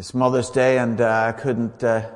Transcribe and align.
It's 0.00 0.14
Mother's 0.14 0.48
Day, 0.48 0.78
and 0.78 0.98
uh, 0.98 1.26
I 1.28 1.32
couldn't 1.32 1.84
uh, 1.84 2.08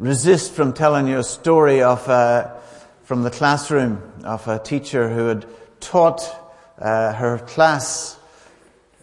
resist 0.00 0.52
from 0.52 0.72
telling 0.72 1.06
you 1.06 1.18
a 1.20 1.22
story 1.22 1.82
of 1.82 2.08
uh, 2.08 2.52
from 3.04 3.22
the 3.22 3.30
classroom 3.30 4.02
of 4.24 4.48
a 4.48 4.58
teacher 4.58 5.08
who 5.08 5.28
had 5.28 5.46
taught 5.78 6.20
uh, 6.80 7.12
her 7.12 7.38
class 7.38 8.18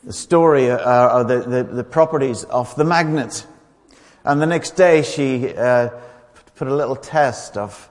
the 0.04 0.12
story 0.12 0.70
uh, 0.70 1.18
or 1.18 1.24
the, 1.24 1.44
the, 1.44 1.64
the, 1.64 1.84
properties 1.86 2.44
of 2.44 2.76
the 2.76 2.84
magnet. 2.84 3.48
And 4.26 4.42
the 4.42 4.48
next 4.48 4.72
day, 4.72 5.02
she 5.02 5.54
put 6.56 6.68
a 6.68 6.76
little 6.76 6.98
test 6.98 7.56
of 7.56 7.90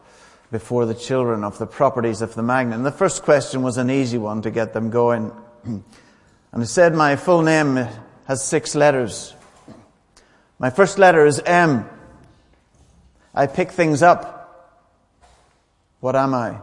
before 0.53 0.85
the 0.85 0.95
children 0.95 1.43
of 1.43 1.57
the 1.57 1.67
properties 1.67 2.21
of 2.21 2.35
the 2.35 2.43
magnet. 2.43 2.77
And 2.77 2.85
the 2.85 2.93
first 2.93 3.23
question 3.23 3.63
was 3.63 3.79
an 3.79 3.89
easy 3.91 4.19
one 4.19 4.43
to 4.43 4.51
get 4.51 4.75
them 4.75 4.91
going. 4.91 5.33
And 6.53 6.63
it 6.63 6.67
said, 6.67 6.95
My 6.95 7.17
full 7.17 7.41
name 7.41 7.89
has 8.27 8.45
six 8.45 8.75
letters. 8.75 9.35
My 10.59 10.71
first 10.71 10.99
letter 10.99 11.27
is 11.27 11.41
M. 11.41 11.89
I 13.35 13.47
pick 13.47 13.73
things 13.73 14.03
up. 14.03 14.81
What 16.01 16.15
am 16.17 16.35
I? 16.35 16.59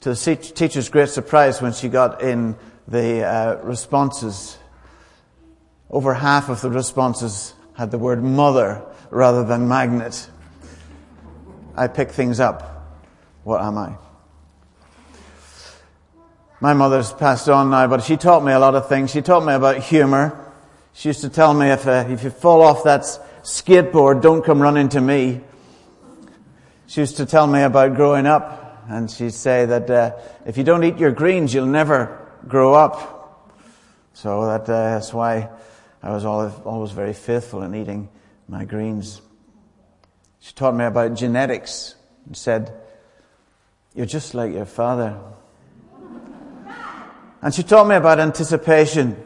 To 0.00 0.14
the 0.14 0.36
teacher's 0.36 0.88
great 0.88 1.08
surprise 1.08 1.60
when 1.62 1.72
she 1.72 1.88
got 1.88 2.22
in 2.22 2.56
the 2.88 3.24
uh, 3.24 3.56
responses, 3.62 4.58
over 5.90 6.14
half 6.14 6.48
of 6.48 6.60
the 6.60 6.70
responses 6.70 7.54
had 7.74 7.90
the 7.90 7.98
word 7.98 8.22
mother 8.22 8.82
rather 9.10 9.44
than 9.44 9.68
magnet. 9.68 10.28
I 11.76 11.88
pick 11.88 12.10
things 12.10 12.40
up. 12.40 12.98
What 13.44 13.60
am 13.60 13.78
I? 13.78 13.96
My 16.60 16.72
mother's 16.72 17.12
passed 17.12 17.48
on 17.48 17.70
now, 17.70 17.86
but 17.86 18.02
she 18.02 18.16
taught 18.16 18.42
me 18.42 18.52
a 18.52 18.58
lot 18.58 18.74
of 18.74 18.88
things. 18.88 19.10
She 19.10 19.20
taught 19.20 19.44
me 19.44 19.52
about 19.52 19.76
humor. 19.78 20.45
She 20.96 21.10
used 21.10 21.20
to 21.20 21.28
tell 21.28 21.52
me 21.52 21.68
if, 21.68 21.86
uh, 21.86 22.06
if 22.08 22.24
you 22.24 22.30
fall 22.30 22.62
off 22.62 22.84
that 22.84 23.02
skateboard, 23.42 24.22
don't 24.22 24.42
come 24.42 24.62
running 24.62 24.88
to 24.88 25.00
me. 25.02 25.42
She 26.86 27.02
used 27.02 27.18
to 27.18 27.26
tell 27.26 27.46
me 27.46 27.60
about 27.60 27.96
growing 27.96 28.24
up, 28.24 28.82
and 28.88 29.10
she'd 29.10 29.34
say 29.34 29.66
that 29.66 29.90
uh, 29.90 30.12
if 30.46 30.56
you 30.56 30.64
don't 30.64 30.82
eat 30.84 30.96
your 30.96 31.10
greens, 31.10 31.52
you'll 31.52 31.66
never 31.66 32.26
grow 32.48 32.72
up. 32.72 33.52
So 34.14 34.46
that, 34.46 34.62
uh, 34.62 34.94
that's 34.94 35.12
why 35.12 35.50
I 36.02 36.12
was 36.12 36.24
always, 36.24 36.54
always 36.64 36.92
very 36.92 37.12
faithful 37.12 37.62
in 37.62 37.74
eating 37.74 38.08
my 38.48 38.64
greens. 38.64 39.20
She 40.40 40.54
taught 40.54 40.74
me 40.74 40.86
about 40.86 41.12
genetics 41.12 41.94
and 42.24 42.34
said, 42.34 42.72
You're 43.94 44.06
just 44.06 44.32
like 44.32 44.54
your 44.54 44.64
father. 44.64 45.20
And 47.42 47.52
she 47.52 47.62
taught 47.62 47.86
me 47.86 47.96
about 47.96 48.18
anticipation, 48.18 49.22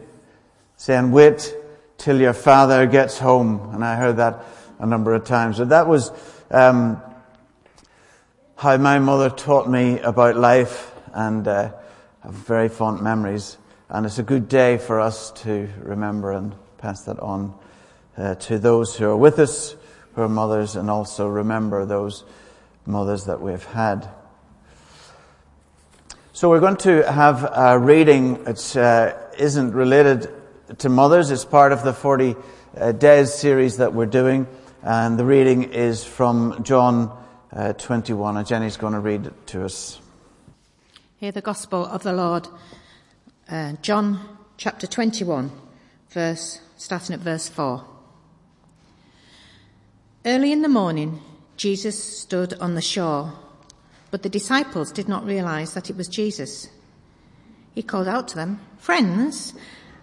saying, 0.77 1.13
wait 1.13 1.59
till 2.01 2.21
your 2.21 2.33
father 2.33 2.87
gets 2.87 3.19
home. 3.19 3.71
And 3.75 3.85
I 3.85 3.95
heard 3.95 4.17
that 4.17 4.43
a 4.79 4.87
number 4.87 5.15
of 5.15 5.25
times. 5.25 5.59
But 5.59 5.69
that 5.69 5.87
was 5.87 6.11
um, 6.51 7.01
how 8.57 8.77
my 8.79 8.99
mother 8.99 9.31
taught 9.31 9.69
me 9.69 10.01
about 10.01 10.37
life, 10.37 10.93
and 11.13 11.47
uh, 11.47 11.73
very 12.25 12.69
fond 12.69 13.03
memories. 13.03 13.59
And 13.89 14.07
it's 14.07 14.19
a 14.19 14.23
good 14.23 14.49
day 14.49 14.79
for 14.79 15.01
us 15.01 15.31
to 15.43 15.69
remember 15.79 16.33
and 16.33 16.55
pass 16.79 17.03
that 17.03 17.21
on 17.21 17.55
uh, 18.17 18.37
to 18.37 18.59
those 18.59 18.97
who 18.97 19.07
are 19.11 19.17
with 19.17 19.39
us, 19.39 19.77
who 20.15 20.23
are 20.23 20.29
mothers, 20.29 20.77
and 20.77 20.89
also 20.89 21.29
remember 21.29 21.85
those 21.85 22.25
mothers 22.87 23.27
that 23.27 23.41
we've 23.41 23.65
had. 23.65 24.09
So 26.33 26.49
we're 26.49 26.61
going 26.61 26.79
to 26.79 27.11
have 27.13 27.45
a 27.55 27.79
reading 27.79 28.45
that 28.45 28.77
uh, 28.77 29.37
isn't 29.37 29.73
related 29.73 30.40
to 30.79 30.89
mothers. 30.89 31.31
It's 31.31 31.45
part 31.45 31.73
of 31.73 31.83
the 31.83 31.93
40 31.93 32.37
uh, 32.77 32.93
days 32.93 33.33
series 33.33 33.79
that 33.79 33.95
we're 33.95 34.07
doing. 34.07 34.47
And 34.83 35.19
the 35.19 35.25
reading 35.25 35.73
is 35.73 36.05
from 36.05 36.63
John 36.65 37.17
uh, 37.53 37.73
21. 37.75 38.37
And 38.37 38.47
Jenny's 38.47 38.77
going 38.77 38.93
to 38.93 39.01
read 39.01 39.27
it 39.27 39.47
to 39.49 39.65
us. 39.65 40.01
Hear 41.19 41.33
the 41.33 41.41
gospel 41.43 41.85
of 41.85 42.03
the 42.03 42.13
Lord. 42.13 42.49
Uh, 43.49 43.73
John 43.83 44.39
chapter 44.57 44.87
21, 44.87 45.51
verse, 46.11 46.61
starting 46.77 47.15
at 47.15 47.21
verse 47.21 47.49
4. 47.49 47.85
Early 50.25 50.53
in 50.53 50.63
the 50.63 50.69
morning, 50.69 51.21
Jesus 51.57 52.03
stood 52.03 52.55
on 52.61 52.75
the 52.75 52.83
shore 52.83 53.33
but 54.11 54.23
the 54.23 54.29
disciples 54.29 54.91
did 54.91 55.09
not 55.09 55.25
realize 55.25 55.75
that 55.75 55.89
it 55.89 55.97
was 55.97 56.09
Jesus. 56.09 56.69
He 57.75 57.83
called 57.83 58.09
out 58.09 58.29
to 58.29 58.37
them, 58.37 58.61
Friends, 58.79 59.55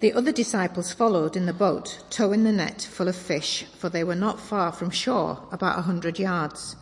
The 0.00 0.12
other 0.12 0.30
disciples 0.30 0.92
followed 0.92 1.36
in 1.36 1.46
the 1.46 1.52
boat, 1.52 2.04
towing 2.08 2.44
the 2.44 2.52
net 2.52 2.82
full 2.82 3.08
of 3.08 3.16
fish, 3.16 3.64
for 3.76 3.88
they 3.88 4.04
were 4.04 4.14
not 4.14 4.38
far 4.38 4.70
from 4.70 4.90
shore, 4.90 5.48
about 5.50 5.76
a 5.78 5.82
hundred 5.82 6.20
yards. 6.20 6.76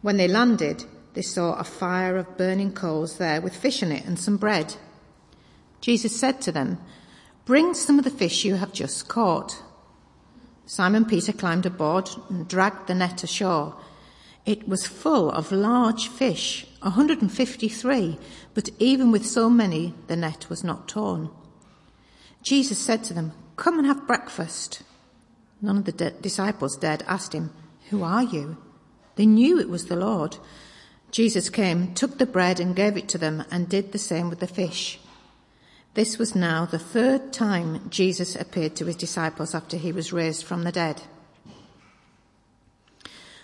When 0.00 0.16
they 0.16 0.28
landed, 0.28 0.84
they 1.14 1.22
saw 1.22 1.54
a 1.54 1.64
fire 1.64 2.16
of 2.16 2.36
burning 2.36 2.72
coals 2.72 3.18
there 3.18 3.40
with 3.40 3.56
fish 3.56 3.82
in 3.82 3.90
it 3.90 4.04
and 4.04 4.16
some 4.16 4.36
bread. 4.36 4.76
Jesus 5.80 6.14
said 6.14 6.40
to 6.42 6.52
them, 6.52 6.78
Bring 7.46 7.74
some 7.74 7.98
of 7.98 8.04
the 8.04 8.10
fish 8.10 8.44
you 8.44 8.54
have 8.54 8.72
just 8.72 9.08
caught. 9.08 9.60
Simon 10.66 11.04
Peter 11.04 11.32
climbed 11.32 11.66
aboard 11.66 12.10
and 12.28 12.46
dragged 12.46 12.86
the 12.86 12.94
net 12.94 13.24
ashore. 13.24 13.76
It 14.44 14.68
was 14.68 14.86
full 14.86 15.32
of 15.32 15.50
large 15.50 16.06
fish, 16.06 16.64
153, 16.82 18.18
but 18.54 18.68
even 18.78 19.10
with 19.10 19.26
so 19.26 19.50
many, 19.50 19.94
the 20.06 20.14
net 20.14 20.48
was 20.48 20.62
not 20.62 20.86
torn. 20.86 21.30
Jesus 22.42 22.78
said 22.78 23.04
to 23.04 23.14
them, 23.14 23.32
Come 23.56 23.78
and 23.78 23.86
have 23.86 24.06
breakfast. 24.06 24.82
None 25.60 25.78
of 25.78 25.84
the 25.84 25.92
de- 25.92 26.10
disciples 26.10 26.76
dared 26.76 27.02
ask 27.06 27.32
him, 27.32 27.50
Who 27.90 28.02
are 28.02 28.22
you? 28.22 28.58
They 29.16 29.26
knew 29.26 29.58
it 29.58 29.68
was 29.68 29.86
the 29.86 29.96
Lord. 29.96 30.36
Jesus 31.10 31.48
came, 31.48 31.94
took 31.94 32.18
the 32.18 32.26
bread 32.26 32.60
and 32.60 32.76
gave 32.76 32.96
it 32.96 33.08
to 33.08 33.18
them, 33.18 33.44
and 33.50 33.68
did 33.68 33.92
the 33.92 33.98
same 33.98 34.28
with 34.28 34.40
the 34.40 34.46
fish. 34.46 35.00
This 35.94 36.18
was 36.18 36.34
now 36.34 36.66
the 36.66 36.78
third 36.78 37.32
time 37.32 37.88
Jesus 37.88 38.36
appeared 38.36 38.76
to 38.76 38.84
his 38.84 38.96
disciples 38.96 39.54
after 39.54 39.78
he 39.78 39.92
was 39.92 40.12
raised 40.12 40.44
from 40.44 40.62
the 40.62 40.72
dead. 40.72 41.02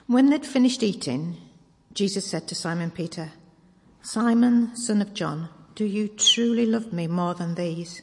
When 0.06 0.28
they'd 0.28 0.44
finished 0.44 0.82
eating, 0.82 1.38
Jesus 1.94 2.26
said 2.26 2.46
to 2.48 2.54
Simon 2.54 2.90
Peter, 2.90 3.32
Simon, 4.02 4.76
son 4.76 5.00
of 5.00 5.14
John, 5.14 5.48
do 5.74 5.86
you 5.86 6.08
truly 6.08 6.66
love 6.66 6.92
me 6.92 7.06
more 7.06 7.32
than 7.32 7.54
these? 7.54 8.02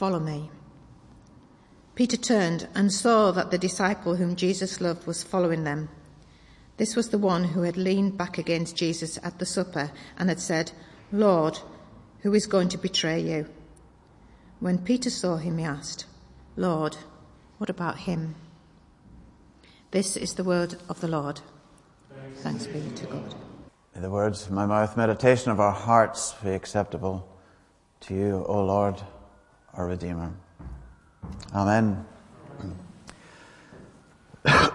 Follow 0.00 0.18
me. 0.18 0.48
Peter 1.94 2.16
turned 2.16 2.66
and 2.74 2.90
saw 2.90 3.32
that 3.32 3.50
the 3.50 3.58
disciple 3.58 4.16
whom 4.16 4.34
Jesus 4.34 4.80
loved 4.80 5.06
was 5.06 5.22
following 5.22 5.64
them. 5.64 5.90
This 6.78 6.96
was 6.96 7.10
the 7.10 7.18
one 7.18 7.44
who 7.44 7.64
had 7.64 7.76
leaned 7.76 8.16
back 8.16 8.38
against 8.38 8.76
Jesus 8.76 9.18
at 9.22 9.38
the 9.38 9.44
supper 9.44 9.92
and 10.16 10.30
had 10.30 10.40
said, 10.40 10.72
Lord, 11.12 11.58
who 12.20 12.32
is 12.32 12.46
going 12.46 12.70
to 12.70 12.78
betray 12.78 13.20
you? 13.20 13.46
When 14.58 14.78
Peter 14.78 15.10
saw 15.10 15.36
him, 15.36 15.58
he 15.58 15.64
asked, 15.64 16.06
Lord, 16.56 16.96
what 17.58 17.68
about 17.68 17.98
him? 17.98 18.36
This 19.90 20.16
is 20.16 20.32
the 20.32 20.44
word 20.44 20.76
of 20.88 21.02
the 21.02 21.08
Lord. 21.08 21.42
Thanks 22.36 22.66
be 22.66 22.80
to 22.80 23.06
God. 23.06 23.34
May 23.94 24.00
the 24.00 24.08
words 24.08 24.46
of 24.46 24.52
my 24.52 24.64
mouth, 24.64 24.96
meditation 24.96 25.52
of 25.52 25.60
our 25.60 25.72
hearts 25.72 26.32
be 26.42 26.52
acceptable 26.52 27.28
to 28.00 28.14
you, 28.14 28.46
O 28.48 28.64
Lord, 28.64 29.02
our 29.74 29.86
Redeemer. 29.86 30.32
Amen. 31.54 32.04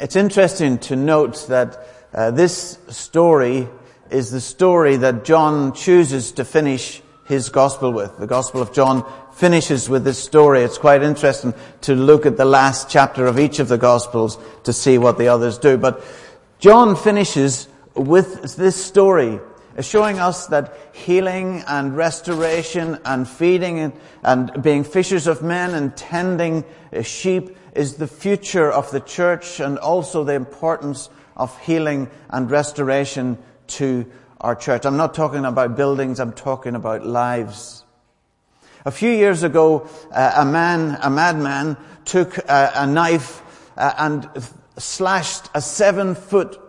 it's 0.00 0.16
interesting 0.16 0.78
to 0.78 0.96
note 0.96 1.46
that 1.48 1.86
uh, 2.12 2.30
this 2.30 2.78
story 2.88 3.68
is 4.10 4.30
the 4.30 4.40
story 4.40 4.96
that 4.96 5.24
John 5.24 5.72
chooses 5.72 6.32
to 6.32 6.44
finish 6.44 7.02
his 7.26 7.48
gospel 7.48 7.92
with. 7.92 8.16
The 8.18 8.26
gospel 8.26 8.60
of 8.62 8.72
John 8.72 9.04
finishes 9.32 9.88
with 9.88 10.04
this 10.04 10.22
story. 10.22 10.62
It's 10.62 10.78
quite 10.78 11.02
interesting 11.02 11.54
to 11.82 11.94
look 11.94 12.26
at 12.26 12.36
the 12.36 12.44
last 12.44 12.88
chapter 12.88 13.26
of 13.26 13.38
each 13.38 13.58
of 13.58 13.68
the 13.68 13.78
gospels 13.78 14.38
to 14.64 14.72
see 14.72 14.98
what 14.98 15.18
the 15.18 15.28
others 15.28 15.58
do. 15.58 15.76
But 15.76 16.04
John 16.58 16.94
finishes 16.94 17.68
with 17.94 18.56
this 18.56 18.82
story 18.82 19.40
showing 19.80 20.18
us 20.18 20.46
that 20.48 20.76
healing 20.92 21.64
and 21.66 21.96
restoration 21.96 22.98
and 23.04 23.28
feeding 23.28 23.92
and, 24.22 24.62
being 24.62 24.84
fishers 24.84 25.26
of 25.26 25.42
men 25.42 25.74
and 25.74 25.96
tending 25.96 26.64
sheep 27.02 27.56
is 27.74 27.94
the 27.96 28.06
future 28.06 28.70
of 28.70 28.90
the 28.90 29.00
church 29.00 29.60
and 29.60 29.78
also 29.78 30.24
the 30.24 30.34
importance 30.34 31.10
of 31.36 31.58
healing 31.60 32.08
and 32.30 32.50
restoration 32.50 33.36
to 33.66 34.06
our 34.40 34.54
church. 34.54 34.84
I'm 34.84 34.96
not 34.96 35.14
talking 35.14 35.44
about 35.44 35.76
buildings, 35.76 36.20
I'm 36.20 36.32
talking 36.32 36.74
about 36.74 37.04
lives. 37.04 37.84
A 38.84 38.90
few 38.90 39.10
years 39.10 39.42
ago, 39.42 39.88
uh, 40.12 40.32
a 40.36 40.44
man, 40.44 40.98
a 41.02 41.08
madman, 41.08 41.76
took 42.04 42.36
a, 42.38 42.72
a 42.74 42.86
knife 42.86 43.42
uh, 43.76 43.94
and 43.98 44.28
slashed 44.76 45.48
a 45.54 45.60
seven 45.60 46.14
foot 46.14 46.60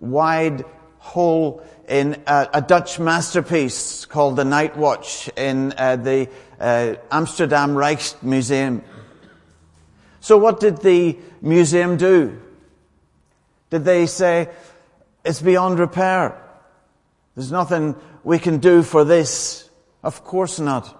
wide 0.00 0.64
hole 0.98 1.64
in 1.92 2.22
a, 2.26 2.48
a, 2.54 2.62
Dutch 2.62 2.98
masterpiece 2.98 4.06
called 4.06 4.36
the 4.36 4.46
Night 4.46 4.78
Watch 4.78 5.28
in 5.36 5.74
uh, 5.76 5.96
the 5.96 6.26
uh, 6.58 6.94
Amsterdam 7.10 7.74
Rijksmuseum. 7.74 8.82
So 10.20 10.38
what 10.38 10.58
did 10.58 10.78
the 10.78 11.18
museum 11.42 11.98
do? 11.98 12.40
Did 13.68 13.84
they 13.84 14.06
say, 14.06 14.48
it's 15.22 15.42
beyond 15.42 15.78
repair? 15.78 16.42
There's 17.34 17.52
nothing 17.52 17.94
we 18.24 18.38
can 18.38 18.56
do 18.56 18.82
for 18.82 19.04
this. 19.04 19.68
Of 20.02 20.24
course 20.24 20.58
not. 20.58 20.98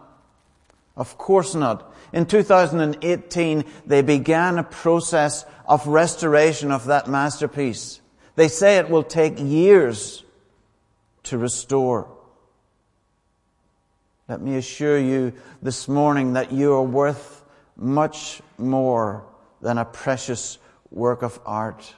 Of 0.94 1.16
course 1.16 1.54
not. 1.54 1.90
In 2.12 2.26
2018, 2.26 3.64
they 3.86 4.02
began 4.02 4.58
a 4.58 4.62
process 4.62 5.46
of 5.64 5.86
restoration 5.86 6.70
of 6.70 6.84
that 6.84 7.08
masterpiece. 7.08 8.02
They 8.36 8.48
say 8.48 8.76
it 8.76 8.90
will 8.90 9.02
take 9.02 9.38
years 9.38 10.22
to 11.24 11.38
restore. 11.38 12.08
Let 14.28 14.40
me 14.40 14.56
assure 14.56 14.98
you 14.98 15.32
this 15.60 15.88
morning 15.88 16.34
that 16.34 16.52
you 16.52 16.72
are 16.74 16.82
worth 16.82 17.44
much 17.76 18.40
more 18.58 19.24
than 19.60 19.78
a 19.78 19.84
precious 19.84 20.58
work 20.90 21.22
of 21.22 21.40
art. 21.44 21.94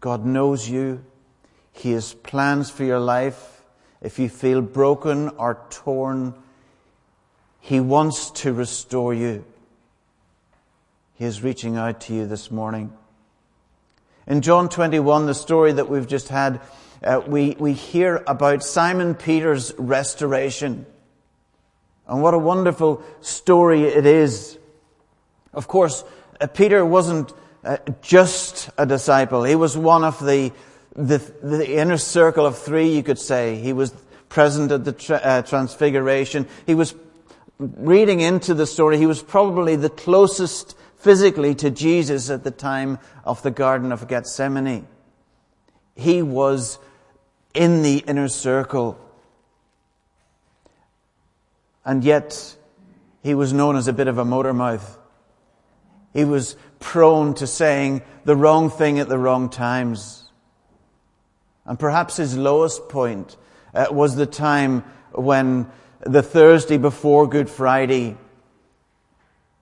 God 0.00 0.24
knows 0.24 0.68
you. 0.68 1.04
He 1.72 1.92
has 1.92 2.14
plans 2.14 2.70
for 2.70 2.84
your 2.84 3.00
life. 3.00 3.62
If 4.00 4.18
you 4.18 4.28
feel 4.28 4.60
broken 4.60 5.28
or 5.30 5.60
torn, 5.70 6.34
He 7.60 7.80
wants 7.80 8.30
to 8.42 8.52
restore 8.52 9.12
you. 9.12 9.44
He 11.14 11.24
is 11.24 11.42
reaching 11.42 11.76
out 11.76 12.00
to 12.02 12.14
you 12.14 12.26
this 12.26 12.50
morning. 12.50 12.92
In 14.26 14.40
John 14.40 14.68
21, 14.68 15.26
the 15.26 15.34
story 15.34 15.72
that 15.72 15.88
we've 15.88 16.06
just 16.06 16.28
had, 16.28 16.60
uh, 17.02 17.20
we, 17.26 17.56
we 17.58 17.72
hear 17.72 18.22
about 18.26 18.62
Simon 18.62 19.14
Peter's 19.14 19.72
restoration. 19.78 20.86
And 22.06 22.22
what 22.22 22.34
a 22.34 22.38
wonderful 22.38 23.02
story 23.20 23.84
it 23.84 24.06
is. 24.06 24.58
Of 25.52 25.68
course, 25.68 26.04
uh, 26.40 26.46
Peter 26.46 26.84
wasn't 26.84 27.32
uh, 27.64 27.78
just 28.02 28.70
a 28.78 28.86
disciple. 28.86 29.44
He 29.44 29.56
was 29.56 29.76
one 29.76 30.04
of 30.04 30.24
the 30.24 30.52
the, 30.98 31.18
the 31.42 31.78
inner 31.78 31.96
circle 31.96 32.44
of 32.44 32.58
three, 32.58 32.88
you 32.88 33.04
could 33.04 33.20
say. 33.20 33.56
He 33.56 33.72
was 33.72 33.92
present 34.28 34.72
at 34.72 34.84
the 34.84 34.92
tra- 34.92 35.20
uh, 35.22 35.42
transfiguration. 35.42 36.48
He 36.66 36.74
was 36.74 36.94
reading 37.58 38.20
into 38.20 38.52
the 38.52 38.66
story. 38.66 38.98
He 38.98 39.06
was 39.06 39.22
probably 39.22 39.76
the 39.76 39.90
closest 39.90 40.76
physically 40.96 41.54
to 41.56 41.70
Jesus 41.70 42.30
at 42.30 42.42
the 42.42 42.50
time 42.50 42.98
of 43.24 43.42
the 43.42 43.52
Garden 43.52 43.92
of 43.92 44.08
Gethsemane. 44.08 44.88
He 45.94 46.20
was 46.20 46.78
in 47.54 47.82
the 47.82 47.98
inner 47.98 48.28
circle. 48.28 48.98
And 51.84 52.04
yet, 52.04 52.56
he 53.22 53.34
was 53.34 53.52
known 53.52 53.76
as 53.76 53.88
a 53.88 53.92
bit 53.92 54.08
of 54.08 54.18
a 54.18 54.24
motor 54.24 54.52
mouth. 54.52 54.98
He 56.12 56.24
was 56.24 56.56
prone 56.80 57.34
to 57.34 57.46
saying 57.46 58.02
the 58.24 58.36
wrong 58.36 58.70
thing 58.70 58.98
at 58.98 59.08
the 59.08 59.18
wrong 59.18 59.50
times. 59.50 60.30
And 61.64 61.78
perhaps 61.78 62.16
his 62.16 62.36
lowest 62.36 62.88
point 62.88 63.36
uh, 63.74 63.86
was 63.90 64.16
the 64.16 64.26
time 64.26 64.84
when 65.12 65.70
the 66.00 66.22
Thursday 66.22 66.78
before 66.78 67.26
Good 67.26 67.50
Friday, 67.50 68.16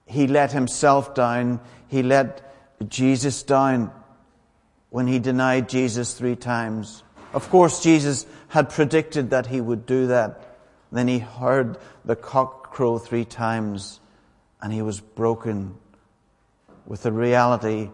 he 0.05 0.27
let 0.27 0.51
himself 0.51 1.13
down. 1.13 1.59
He 1.87 2.03
let 2.03 2.43
Jesus 2.87 3.43
down 3.43 3.91
when 4.89 5.07
he 5.07 5.19
denied 5.19 5.67
Jesus 5.67 6.13
three 6.13 6.35
times. 6.35 7.03
Of 7.33 7.49
course, 7.49 7.83
Jesus 7.83 8.25
had 8.49 8.69
predicted 8.69 9.29
that 9.31 9.47
he 9.47 9.61
would 9.61 9.85
do 9.85 10.07
that. 10.07 10.57
Then 10.91 11.07
he 11.07 11.19
heard 11.19 11.77
the 12.05 12.15
cock 12.15 12.71
crow 12.71 12.97
three 12.97 13.25
times 13.25 13.99
and 14.61 14.71
he 14.71 14.81
was 14.81 14.99
broken 14.99 15.75
with 16.85 17.03
the 17.03 17.11
reality 17.11 17.89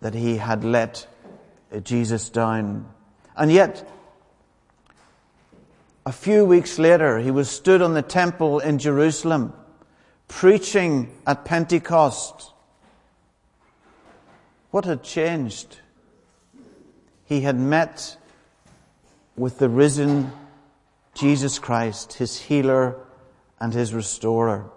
that 0.00 0.14
he 0.14 0.36
had 0.36 0.64
let 0.64 1.06
Jesus 1.82 2.28
down. 2.28 2.88
And 3.36 3.50
yet, 3.50 3.88
a 6.04 6.12
few 6.12 6.44
weeks 6.44 6.78
later, 6.78 7.18
he 7.18 7.30
was 7.30 7.50
stood 7.50 7.82
on 7.82 7.94
the 7.94 8.02
temple 8.02 8.58
in 8.58 8.78
Jerusalem, 8.78 9.52
preaching 10.28 11.10
at 11.26 11.44
Pentecost. 11.44 12.52
What 14.70 14.84
had 14.84 15.02
changed? 15.02 15.78
He 17.30 17.42
had 17.42 17.56
met 17.56 18.16
with 19.36 19.60
the 19.60 19.68
risen 19.68 20.32
Jesus 21.14 21.60
Christ, 21.60 22.14
his 22.14 22.36
healer 22.36 22.96
and 23.60 23.72
his 23.72 23.94
restorer. 23.94 24.68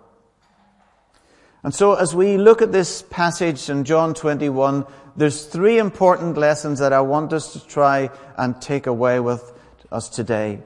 And 1.64 1.74
so 1.74 1.96
as 1.96 2.14
we 2.14 2.38
look 2.38 2.62
at 2.62 2.72
this 2.72 3.02
passage 3.10 3.72
in 3.72 3.86
John 3.86 4.14
21, 4.14 4.86
there's 5.18 5.48
three 5.48 5.80
important 5.80 6.38
lessons 6.38 6.78
that 6.78 6.94
I 6.94 7.02
want 7.02 7.34
us 7.34 7.54
to 7.54 7.68
try 7.68 8.12
and 8.38 8.62
take 8.62 8.86
away 8.86 9.20
with 9.20 9.52
us 9.92 10.08
today. 10.08 10.62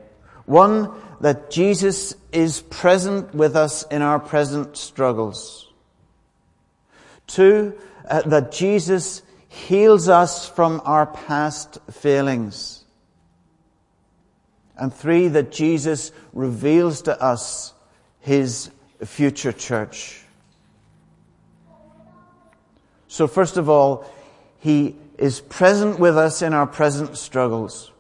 One, 0.46 0.92
that 1.22 1.50
Jesus 1.50 2.16
is 2.34 2.60
present 2.64 3.34
with 3.34 3.56
us 3.56 3.84
in 3.84 4.02
our 4.02 4.20
present 4.20 4.76
struggles. 4.76 5.72
Two, 7.28 7.80
uh, 8.10 8.24
that 8.24 8.52
Jesus 8.52 9.22
heals 9.48 10.10
us 10.10 10.48
from 10.48 10.82
our 10.86 11.06
past 11.06 11.80
failings. 11.92 12.84
And 14.78 14.94
three, 14.94 15.28
that 15.30 15.52
Jesus 15.52 16.12
reveals 16.34 17.04
to 17.04 17.22
us 17.22 17.74
his 18.20 18.70
future 19.04 19.52
church. 19.52 20.22
So 23.08 23.28
first 23.28 23.58
of 23.58 23.70
all, 23.70 24.06
He 24.60 24.96
is 25.18 25.40
present 25.40 26.00
with 26.00 26.18
us 26.18 26.42
in 26.42 26.54
our 26.54 26.68
present 26.68 27.18
struggles. 27.18 27.92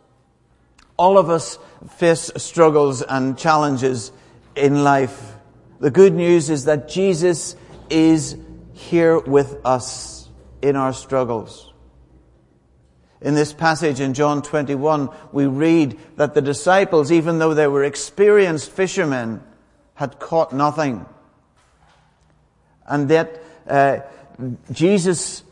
All 0.97 1.17
of 1.17 1.29
us 1.29 1.57
face 1.91 2.31
struggles 2.37 3.01
and 3.01 3.37
challenges 3.37 4.11
in 4.55 4.83
life. 4.83 5.35
The 5.79 5.91
good 5.91 6.13
news 6.13 6.49
is 6.49 6.65
that 6.65 6.89
Jesus 6.89 7.55
is 7.89 8.35
here 8.73 9.19
with 9.19 9.65
us 9.65 10.16
in 10.61 10.75
our 10.75 10.93
struggles. 10.93 11.73
In 13.19 13.33
this 13.33 13.51
passage 13.51 13.99
in 13.99 14.13
John 14.13 14.41
21, 14.41 15.09
we 15.31 15.47
read 15.47 15.99
that 16.17 16.33
the 16.33 16.41
disciples, 16.41 17.11
even 17.11 17.39
though 17.39 17.53
they 17.53 17.67
were 17.67 17.83
experienced 17.83 18.71
fishermen, 18.71 19.41
had 19.95 20.19
caught 20.19 20.53
nothing. 20.53 21.05
And 22.85 23.09
yet, 23.09 23.43
uh, 23.67 23.99
Jesus 24.71 25.43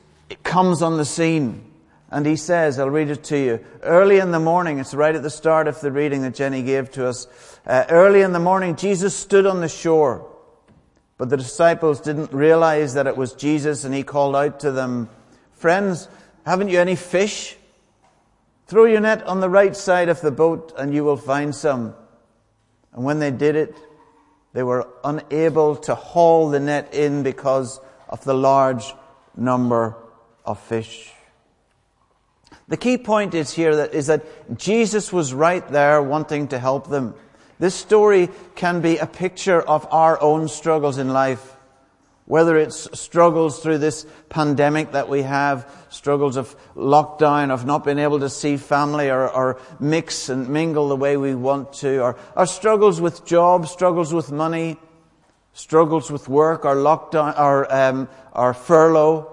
comes 0.43 0.81
on 0.81 0.97
the 0.97 1.05
scene. 1.05 1.71
And 2.11 2.25
he 2.25 2.35
says, 2.35 2.79
I'll 2.79 2.89
read 2.89 3.09
it 3.09 3.23
to 3.25 3.37
you. 3.37 3.65
Early 3.81 4.19
in 4.19 4.31
the 4.31 4.39
morning, 4.39 4.79
it's 4.79 4.93
right 4.93 5.15
at 5.15 5.23
the 5.23 5.29
start 5.29 5.67
of 5.67 5.81
the 5.81 5.91
reading 5.91 6.21
that 6.21 6.35
Jenny 6.35 6.61
gave 6.61 6.91
to 6.91 7.07
us. 7.07 7.27
Uh, 7.65 7.83
early 7.89 8.21
in 8.21 8.31
the 8.31 8.39
morning, 8.39 8.75
Jesus 8.75 9.15
stood 9.15 9.45
on 9.45 9.59
the 9.59 9.67
shore. 9.67 10.25
But 11.17 11.29
the 11.29 11.37
disciples 11.37 12.01
didn't 12.01 12.33
realize 12.33 12.93
that 12.95 13.07
it 13.07 13.15
was 13.15 13.33
Jesus 13.33 13.83
and 13.83 13.93
he 13.93 14.03
called 14.03 14.35
out 14.35 14.59
to 14.61 14.71
them, 14.71 15.09
Friends, 15.53 16.09
haven't 16.45 16.69
you 16.69 16.79
any 16.79 16.95
fish? 16.95 17.55
Throw 18.67 18.85
your 18.85 18.99
net 18.99 19.23
on 19.23 19.39
the 19.39 19.49
right 19.49 19.75
side 19.75 20.09
of 20.09 20.21
the 20.21 20.31
boat 20.31 20.73
and 20.77 20.93
you 20.93 21.03
will 21.03 21.17
find 21.17 21.55
some. 21.55 21.95
And 22.93 23.05
when 23.05 23.19
they 23.19 23.31
did 23.31 23.55
it, 23.55 23.75
they 24.53 24.63
were 24.63 24.87
unable 25.03 25.75
to 25.77 25.95
haul 25.95 26.49
the 26.49 26.59
net 26.59 26.93
in 26.93 27.23
because 27.23 27.79
of 28.09 28.23
the 28.23 28.33
large 28.33 28.93
number 29.35 29.95
of 30.45 30.59
fish. 30.59 31.11
The 32.67 32.77
key 32.77 32.97
point 32.97 33.33
is 33.33 33.53
here 33.53 33.75
that 33.75 33.93
is 33.93 34.07
that 34.07 34.57
Jesus 34.57 35.13
was 35.13 35.33
right 35.33 35.67
there 35.69 36.01
wanting 36.01 36.47
to 36.47 36.59
help 36.59 36.89
them. 36.89 37.13
This 37.59 37.75
story 37.75 38.29
can 38.55 38.81
be 38.81 38.97
a 38.97 39.05
picture 39.05 39.61
of 39.61 39.87
our 39.91 40.21
own 40.21 40.47
struggles 40.47 40.97
in 40.97 41.09
life. 41.13 41.53
Whether 42.25 42.57
it's 42.57 42.99
struggles 42.99 43.61
through 43.61 43.77
this 43.77 44.05
pandemic 44.29 44.93
that 44.93 45.09
we 45.09 45.21
have, 45.21 45.71
struggles 45.89 46.37
of 46.37 46.55
lockdown, 46.75 47.51
of 47.51 47.65
not 47.65 47.85
being 47.85 47.99
able 47.99 48.19
to 48.19 48.29
see 48.29 48.57
family 48.57 49.09
or, 49.11 49.29
or 49.29 49.59
mix 49.79 50.27
and 50.29 50.49
mingle 50.49 50.89
the 50.89 50.95
way 50.95 51.17
we 51.17 51.35
want 51.35 51.73
to, 51.73 52.01
or 52.01 52.17
our 52.35 52.47
struggles 52.47 52.99
with 52.99 53.25
jobs, 53.25 53.69
struggles 53.69 54.11
with 54.11 54.31
money, 54.31 54.77
struggles 55.53 56.09
with 56.09 56.27
work, 56.27 56.65
our 56.65 56.75
lockdown, 56.75 57.37
our, 57.37 57.71
um, 57.71 58.09
our 58.33 58.55
furlough, 58.55 59.31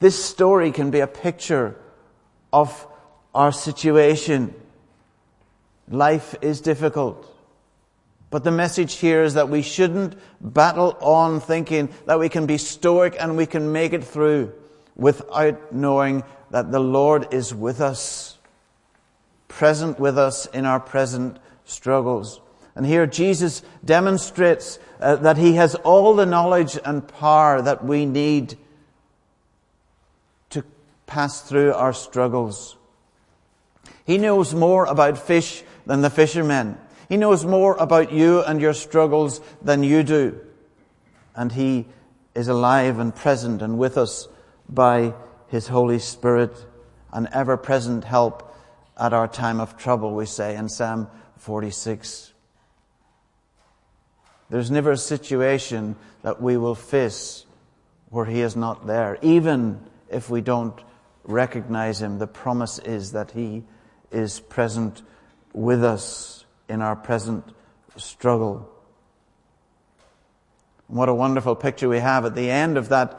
this 0.00 0.22
story 0.22 0.70
can 0.70 0.90
be 0.90 1.00
a 1.00 1.06
picture 1.06 1.76
of 2.52 2.86
our 3.34 3.50
situation. 3.50 4.54
Life 5.88 6.34
is 6.40 6.60
difficult. 6.60 7.30
But 8.30 8.42
the 8.42 8.50
message 8.50 8.94
here 8.94 9.22
is 9.22 9.34
that 9.34 9.48
we 9.48 9.62
shouldn't 9.62 10.16
battle 10.40 10.96
on 11.00 11.40
thinking 11.40 11.88
that 12.06 12.18
we 12.18 12.28
can 12.28 12.46
be 12.46 12.58
stoic 12.58 13.16
and 13.18 13.36
we 13.36 13.46
can 13.46 13.70
make 13.70 13.92
it 13.92 14.02
through 14.02 14.52
without 14.96 15.72
knowing 15.72 16.24
that 16.50 16.72
the 16.72 16.80
Lord 16.80 17.32
is 17.32 17.54
with 17.54 17.80
us, 17.80 18.38
present 19.48 20.00
with 20.00 20.18
us 20.18 20.46
in 20.46 20.64
our 20.64 20.80
present 20.80 21.38
struggles. 21.64 22.40
And 22.74 22.84
here 22.84 23.06
Jesus 23.06 23.62
demonstrates 23.84 24.78
uh, 25.00 25.16
that 25.16 25.36
he 25.36 25.54
has 25.54 25.74
all 25.76 26.14
the 26.14 26.26
knowledge 26.26 26.76
and 26.84 27.06
power 27.06 27.62
that 27.62 27.84
we 27.84 28.04
need 28.04 28.58
to 30.50 30.64
pass 31.06 31.40
through 31.42 31.72
our 31.74 31.92
struggles. 31.92 32.76
He 34.04 34.18
knows 34.18 34.54
more 34.54 34.86
about 34.86 35.18
fish 35.18 35.62
than 35.86 36.00
the 36.00 36.10
fishermen. 36.10 36.78
He 37.08 37.16
knows 37.16 37.44
more 37.44 37.76
about 37.76 38.12
you 38.12 38.42
and 38.42 38.60
your 38.60 38.74
struggles 38.74 39.40
than 39.62 39.82
you 39.82 40.02
do. 40.02 40.40
And 41.34 41.52
He 41.52 41.86
is 42.34 42.48
alive 42.48 42.98
and 42.98 43.14
present 43.14 43.62
and 43.62 43.78
with 43.78 43.98
us 43.98 44.28
by 44.68 45.14
His 45.48 45.68
Holy 45.68 45.98
Spirit, 45.98 46.56
an 47.12 47.28
ever 47.32 47.56
present 47.56 48.04
help 48.04 48.56
at 48.98 49.12
our 49.12 49.28
time 49.28 49.60
of 49.60 49.76
trouble, 49.76 50.14
we 50.14 50.26
say 50.26 50.56
in 50.56 50.68
Psalm 50.68 51.08
46. 51.38 52.32
There's 54.50 54.70
never 54.70 54.92
a 54.92 54.96
situation 54.96 55.96
that 56.22 56.40
we 56.40 56.56
will 56.56 56.74
face 56.74 57.44
where 58.08 58.24
He 58.24 58.40
is 58.40 58.56
not 58.56 58.86
there, 58.86 59.18
even 59.22 59.80
if 60.08 60.30
we 60.30 60.40
don't 60.40 60.80
recognize 61.24 62.00
Him, 62.00 62.18
the 62.18 62.26
promise 62.26 62.78
is 62.78 63.12
that 63.12 63.32
He 63.32 63.64
is 64.12 64.40
present 64.40 65.02
with 65.54 65.82
us 65.82 66.44
in 66.68 66.82
our 66.82 66.96
present 66.96 67.44
struggle. 67.96 68.68
What 70.88 71.08
a 71.08 71.14
wonderful 71.14 71.54
picture 71.54 71.88
we 71.88 72.00
have 72.00 72.26
at 72.26 72.34
the 72.34 72.50
end 72.50 72.76
of 72.76 72.90
that 72.90 73.18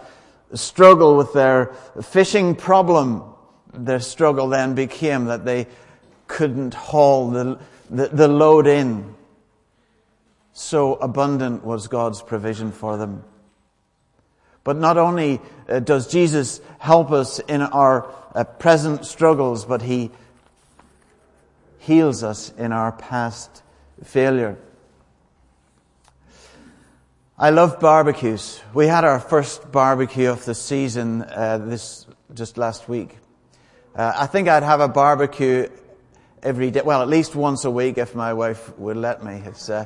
struggle 0.54 1.18
with 1.18 1.34
their 1.34 1.74
fishing 2.04 2.56
problem. 2.56 3.24
Their 3.74 4.00
struggle 4.00 4.50
then 4.50 4.76
became 4.76 5.26
that 5.26 5.46
they 5.46 5.68
couldn't 6.28 6.74
haul 6.74 7.32
the, 7.32 7.60
the, 7.90 8.08
the 8.08 8.28
load 8.28 8.68
in. 8.68 9.16
So 10.54 10.94
abundant 10.96 11.64
was 11.64 11.88
God's 11.88 12.22
provision 12.22 12.72
for 12.72 12.98
them. 12.98 13.24
But 14.64 14.78
not 14.78 14.98
only 14.98 15.42
uh, 15.70 15.80
does 15.80 16.08
Jesus 16.08 16.62
help 16.80 17.12
us 17.12 17.40
in 17.40 17.62
our 17.62 18.12
uh, 18.34 18.44
present 18.44 19.06
struggles, 19.06 19.66
but 19.66 19.82
He 19.82 20.12
heals 21.86 22.24
us 22.24 22.52
in 22.58 22.72
our 22.72 22.92
past 22.92 23.62
failure. 24.04 24.58
I 27.38 27.52
love 27.52 27.80
barbecues. 27.80 28.62
We 28.74 28.88
had 28.88 29.04
our 29.04 29.20
first 29.20 29.72
barbecue 29.72 30.30
of 30.30 30.46
the 30.46 30.56
season 30.56 31.22
uh, 31.22 31.60
this 31.60 32.08
just 32.34 32.58
last 32.58 32.90
week. 32.90 33.18
Uh, 33.96 34.14
I 34.16 34.26
think 34.26 34.48
I'd 34.48 34.64
have 34.64 34.80
a 34.80 34.88
barbecue 34.88 35.70
every 36.42 36.72
day, 36.72 36.82
well, 36.84 37.02
at 37.02 37.08
least 37.08 37.36
once 37.36 37.66
a 37.66 37.72
week 37.72 37.98
if 37.98 38.16
my 38.16 38.34
wife 38.34 38.76
would 38.80 38.98
let 38.98 39.24
me. 39.24 39.44
It's 39.46 39.70
uh, 39.70 39.86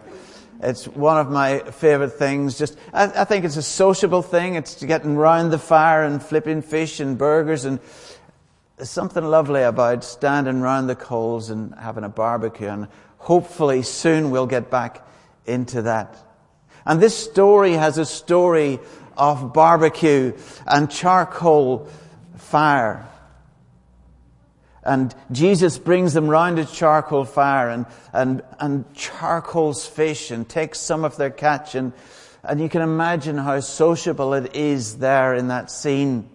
it's 0.62 0.88
one 0.88 1.18
of 1.18 1.29
my 1.29 1.60
favorite 1.60 2.12
things. 2.12 2.58
Just, 2.58 2.77
I, 2.94 3.06
I, 3.22 3.24
think 3.24 3.46
it's 3.46 3.56
a 3.56 3.63
sociable 3.63 4.22
thing. 4.22 4.56
It's 4.56 4.84
getting 4.84 5.15
round 5.15 5.51
the 5.51 5.58
fire 5.58 6.03
and 6.03 6.22
flipping 6.22 6.62
fish 6.62 7.00
and 7.00 7.18
burgers 7.18 7.63
and 7.63 7.79
there's 8.79 8.89
something 8.89 9.25
lovely 9.25 9.62
about 9.62 10.05
standing 10.05 10.62
round 10.62 10.88
the 10.88 10.95
coals 10.95 11.50
and 11.50 11.75
having 11.75 12.05
a 12.05 12.09
barbecue 12.09 12.69
and 12.69 12.88
hopefully 13.17 13.81
soon 13.81 14.31
we'll 14.31 14.48
get 14.48 14.71
back 14.71 15.05
into 15.45 15.81
that. 15.81 16.17
And 16.86 17.01
this 17.01 17.13
story 17.13 17.74
has 17.74 17.98
a 17.98 18.05
story 18.05 18.79
of 19.17 19.51
barbecue 19.51 20.31
and 20.65 20.89
charcoal 20.89 21.89
fire. 22.38 23.05
And 24.81 25.13
Jesus 25.29 25.77
brings 25.77 26.13
them 26.13 26.29
round 26.29 26.57
a 26.57 26.63
charcoal 26.63 27.25
fire 27.25 27.69
and, 27.69 27.86
and, 28.13 28.41
and 28.62 28.93
charcoals 28.93 29.86
fish 29.86 30.31
and 30.31 30.48
takes 30.48 30.79
some 30.79 31.03
of 31.03 31.17
their 31.17 31.31
catch. 31.31 31.75
And, 31.75 31.91
and 32.45 32.62
you 32.62 32.69
can 32.69 32.81
imagine 32.81 33.38
how 33.38 33.59
sociable 33.59 34.33
it 34.36 34.55
is 34.55 35.00
there 35.00 35.36
in 35.36 35.50
that 35.50 35.69
scene. 35.69 36.29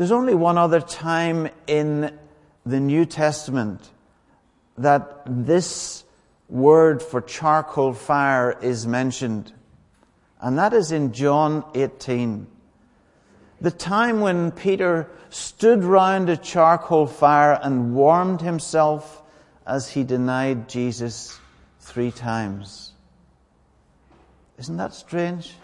There's 0.00 0.12
only 0.12 0.34
one 0.34 0.56
other 0.56 0.80
time 0.80 1.50
in 1.66 2.18
the 2.64 2.80
New 2.80 3.04
Testament 3.04 3.90
that 4.78 5.20
this 5.26 6.04
word 6.48 7.02
for 7.02 7.20
charcoal 7.20 7.92
fire 7.92 8.58
is 8.62 8.86
mentioned. 8.86 9.52
And 10.40 10.56
that 10.56 10.72
is 10.72 10.90
in 10.90 11.12
John 11.12 11.66
18 11.74 12.46
the 13.60 13.70
time 13.70 14.22
when 14.22 14.52
Peter 14.52 15.06
stood 15.28 15.84
round 15.84 16.30
a 16.30 16.36
charcoal 16.38 17.06
fire 17.06 17.60
and 17.62 17.94
warmed 17.94 18.40
himself 18.40 19.22
as 19.66 19.90
he 19.90 20.02
denied 20.02 20.66
Jesus 20.66 21.38
three 21.78 22.10
times. 22.10 22.92
Isn't 24.56 24.78
that 24.78 24.94
strange? 24.94 25.56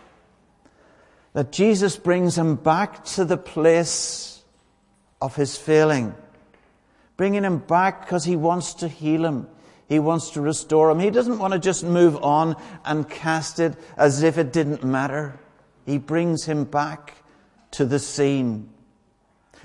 That 1.36 1.52
Jesus 1.52 1.98
brings 1.98 2.38
him 2.38 2.54
back 2.54 3.04
to 3.16 3.26
the 3.26 3.36
place 3.36 4.42
of 5.20 5.36
his 5.36 5.54
failing, 5.54 6.14
bringing 7.18 7.44
him 7.44 7.58
back 7.58 8.06
because 8.06 8.24
he 8.24 8.36
wants 8.36 8.72
to 8.76 8.88
heal 8.88 9.26
him. 9.26 9.46
He 9.86 9.98
wants 9.98 10.30
to 10.30 10.40
restore 10.40 10.90
him. 10.90 10.98
He 10.98 11.10
doesn't 11.10 11.38
want 11.38 11.52
to 11.52 11.58
just 11.58 11.84
move 11.84 12.16
on 12.24 12.56
and 12.86 13.06
cast 13.06 13.60
it 13.60 13.74
as 13.98 14.22
if 14.22 14.38
it 14.38 14.50
didn't 14.50 14.82
matter. 14.82 15.38
He 15.84 15.98
brings 15.98 16.46
him 16.46 16.64
back 16.64 17.12
to 17.72 17.84
the 17.84 17.98
scene. 17.98 18.70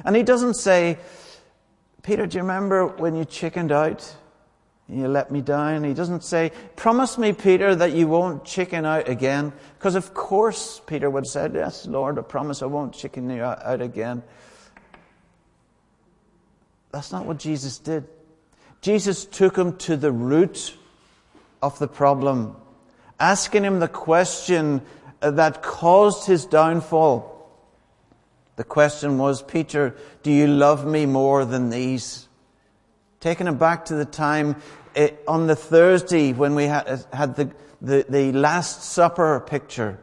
And 0.04 0.13
he 0.13 0.24
doesn't 0.24 0.56
say, 0.56 0.98
Peter, 2.04 2.28
do 2.28 2.38
you 2.38 2.42
remember 2.42 2.86
when 2.86 3.16
you 3.16 3.24
chickened 3.24 3.72
out? 3.72 4.13
You 4.91 5.07
let 5.07 5.31
me 5.31 5.39
down. 5.39 5.86
He 5.86 5.93
doesn't 5.93 6.24
say, 6.24 6.51
Promise 6.75 7.17
me, 7.17 7.31
Peter, 7.31 7.74
that 7.75 7.93
you 7.93 8.10
won't 8.10 8.43
chicken 8.43 8.86
out 8.86 9.07
again. 9.07 9.53
Because 9.77 9.95
of 9.95 10.13
course, 10.13 10.81
Peter 10.86 11.10
would 11.10 11.24
have 11.24 11.31
said, 11.31 11.53
Yes, 11.53 11.86
Lord, 11.88 12.19
I 12.19 12.24
promise 12.24 12.62
I 12.62 12.65
won't 12.65 12.93
chicken 12.93 13.29
you 13.29 13.41
out 13.41 13.81
again. 13.81 14.21
That's 16.91 17.13
not 17.13 17.25
what 17.25 17.38
Jesus 17.38 17.77
did. 17.77 18.05
Jesus 18.81 19.24
took 19.24 19.57
him 19.57 19.77
to 19.77 19.95
the 19.95 20.12
root 20.12 20.75
of 21.62 21.79
the 21.79 21.88
problem, 21.88 22.57
asking 23.17 23.63
him 23.63 23.79
the 23.79 23.88
question 23.88 24.81
uh, 25.21 25.31
that 25.31 25.62
caused 25.62 26.25
his 26.25 26.45
downfall. 26.45 27.29
The 28.57 28.65
question 28.65 29.17
was, 29.17 29.41
Peter, 29.41 29.95
do 30.21 30.31
you 30.31 30.48
love 30.48 30.86
me 30.86 31.05
more 31.05 31.45
than 31.45 31.69
these? 31.69 32.27
Taking 33.22 33.48
him 33.48 33.58
back 33.58 33.86
to 33.86 33.96
the 33.96 34.06
time 34.06 34.58
it, 34.94 35.13
eh, 35.13 35.16
on 35.28 35.48
the 35.48 35.56
Thursday 35.56 36.34
when 36.34 36.54
we 36.54 36.66
had, 36.66 37.06
had 37.13 37.36
the, 37.38 37.50
the, 37.82 38.06
the 38.10 38.32
Last 38.34 38.84
Supper 38.84 39.40
picture. 39.40 40.00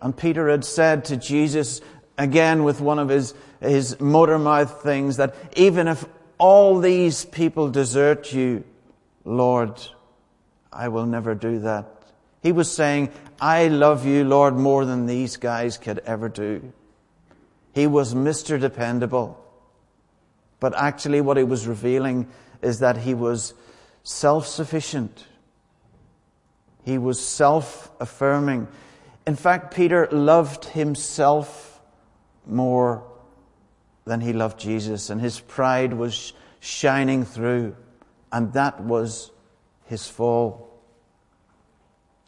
And 0.00 0.16
Peter 0.16 0.48
had 0.48 0.64
said 0.64 1.04
to 1.06 1.16
Jesus, 1.16 1.80
again 2.18 2.64
with 2.64 2.80
one 2.80 2.98
of 2.98 3.08
his, 3.08 3.34
his 3.60 4.00
motor 4.00 4.38
mouth 4.38 4.82
things, 4.82 5.18
that 5.18 5.34
even 5.56 5.88
if 5.88 6.04
all 6.38 6.80
these 6.80 7.24
people 7.24 7.70
desert 7.70 8.32
you, 8.32 8.64
Lord, 9.24 9.80
I 10.72 10.88
will 10.88 11.06
never 11.06 11.34
do 11.34 11.60
that. 11.60 11.86
He 12.42 12.52
was 12.52 12.70
saying, 12.70 13.10
I 13.40 13.68
love 13.68 14.06
you, 14.06 14.24
Lord, 14.24 14.54
more 14.54 14.84
than 14.84 15.06
these 15.06 15.36
guys 15.36 15.78
could 15.78 15.98
ever 16.00 16.28
do. 16.28 16.72
He 17.74 17.86
was 17.86 18.14
Mr. 18.14 18.60
Dependable. 18.60 19.42
But 20.60 20.74
actually, 20.76 21.20
what 21.20 21.36
he 21.36 21.44
was 21.44 21.66
revealing 21.66 22.28
is 22.62 22.78
that 22.80 22.96
he 22.96 23.14
was 23.14 23.54
self 24.02 24.46
sufficient. 24.46 25.26
He 26.84 26.98
was 26.98 27.20
self 27.20 27.90
affirming. 28.00 28.68
In 29.26 29.36
fact, 29.36 29.74
Peter 29.74 30.08
loved 30.10 30.66
himself 30.66 31.80
more 32.46 33.04
than 34.04 34.20
he 34.20 34.32
loved 34.32 34.58
Jesus, 34.58 35.10
and 35.10 35.20
his 35.20 35.40
pride 35.40 35.92
was 35.92 36.32
shining 36.60 37.24
through, 37.24 37.76
and 38.32 38.52
that 38.52 38.80
was 38.80 39.32
his 39.86 40.06
fall. 40.06 40.62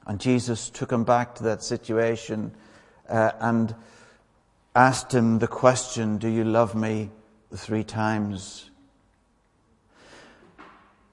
And 0.07 0.21
Jesus 0.21 0.71
took 0.71 0.91
him 0.91 1.05
back 1.05 1.35
to 1.37 1.45
that 1.45 1.63
situation 1.63 2.53
uh, 3.09 3.33
and 3.41 3.75
asked 4.75 5.15
him 5.15 5.39
the 5.39 5.47
question, 5.47 6.19
Do 6.19 6.29
you 6.29 6.45
love 6.45 6.75
me? 6.75 7.11
Three 7.55 7.85
times. 7.85 8.71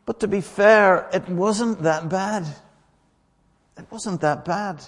But 0.05 0.19
to 0.19 0.27
be 0.27 0.41
fair, 0.41 1.09
it 1.13 1.27
wasn't 1.29 1.83
that 1.83 2.09
bad. 2.09 2.45
It 3.77 3.85
wasn't 3.89 4.21
that 4.21 4.45
bad. 4.45 4.83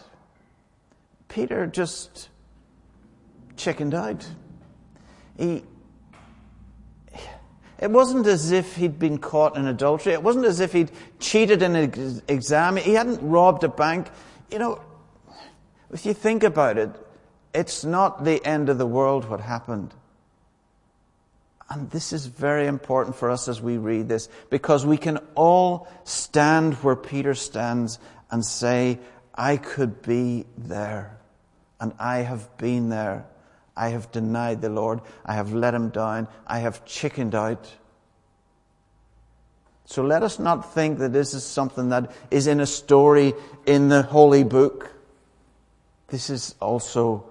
Peter 1.27 1.65
just 1.65 2.29
chickened 3.55 3.93
out. 3.93 4.27
He, 5.37 5.63
it 7.79 7.91
wasn't 7.91 8.27
as 8.27 8.51
if 8.51 8.75
he'd 8.75 8.97
been 8.97 9.17
caught 9.17 9.57
in 9.57 9.67
adultery. 9.67 10.13
It 10.13 10.23
wasn't 10.23 10.45
as 10.45 10.59
if 10.59 10.73
he'd 10.73 10.91
cheated 11.19 11.61
in 11.61 11.75
an 11.75 12.21
exam. 12.27 12.77
He 12.77 12.93
hadn't 12.93 13.27
robbed 13.27 13.63
a 13.63 13.69
bank. 13.69 14.09
You 14.51 14.59
know, 14.59 14.81
if 15.91 16.05
you 16.05 16.13
think 16.13 16.43
about 16.43 16.77
it, 16.77 16.91
it's 17.53 17.83
not 17.83 18.23
the 18.23 18.43
end 18.45 18.69
of 18.69 18.77
the 18.77 18.87
world 18.87 19.29
what 19.29 19.41
happened. 19.41 19.93
And 21.69 21.89
this 21.91 22.13
is 22.13 22.25
very 22.25 22.67
important 22.67 23.15
for 23.15 23.29
us 23.29 23.47
as 23.47 23.61
we 23.61 23.77
read 23.77 24.07
this 24.07 24.29
because 24.49 24.85
we 24.85 24.97
can 24.97 25.17
all 25.35 25.87
stand 26.05 26.75
where 26.75 26.95
Peter 26.95 27.33
stands 27.33 27.99
and 28.31 28.45
say, 28.45 28.99
I 29.35 29.57
could 29.57 30.01
be 30.01 30.45
there. 30.57 31.17
And 31.79 31.93
I 31.99 32.19
have 32.19 32.57
been 32.57 32.89
there. 32.89 33.25
I 33.75 33.89
have 33.89 34.11
denied 34.11 34.61
the 34.61 34.69
Lord. 34.69 35.01
I 35.25 35.33
have 35.33 35.53
let 35.53 35.73
him 35.73 35.89
down. 35.89 36.27
I 36.47 36.59
have 36.59 36.85
chickened 36.85 37.35
out. 37.35 37.71
So 39.85 40.03
let 40.03 40.23
us 40.23 40.39
not 40.39 40.73
think 40.73 40.99
that 40.99 41.13
this 41.13 41.33
is 41.33 41.45
something 41.45 41.89
that 41.89 42.11
is 42.31 42.47
in 42.47 42.59
a 42.59 42.65
story 42.65 43.33
in 43.65 43.89
the 43.89 44.01
holy 44.01 44.43
book. 44.43 44.91
This 46.07 46.29
is 46.29 46.55
also 46.59 47.25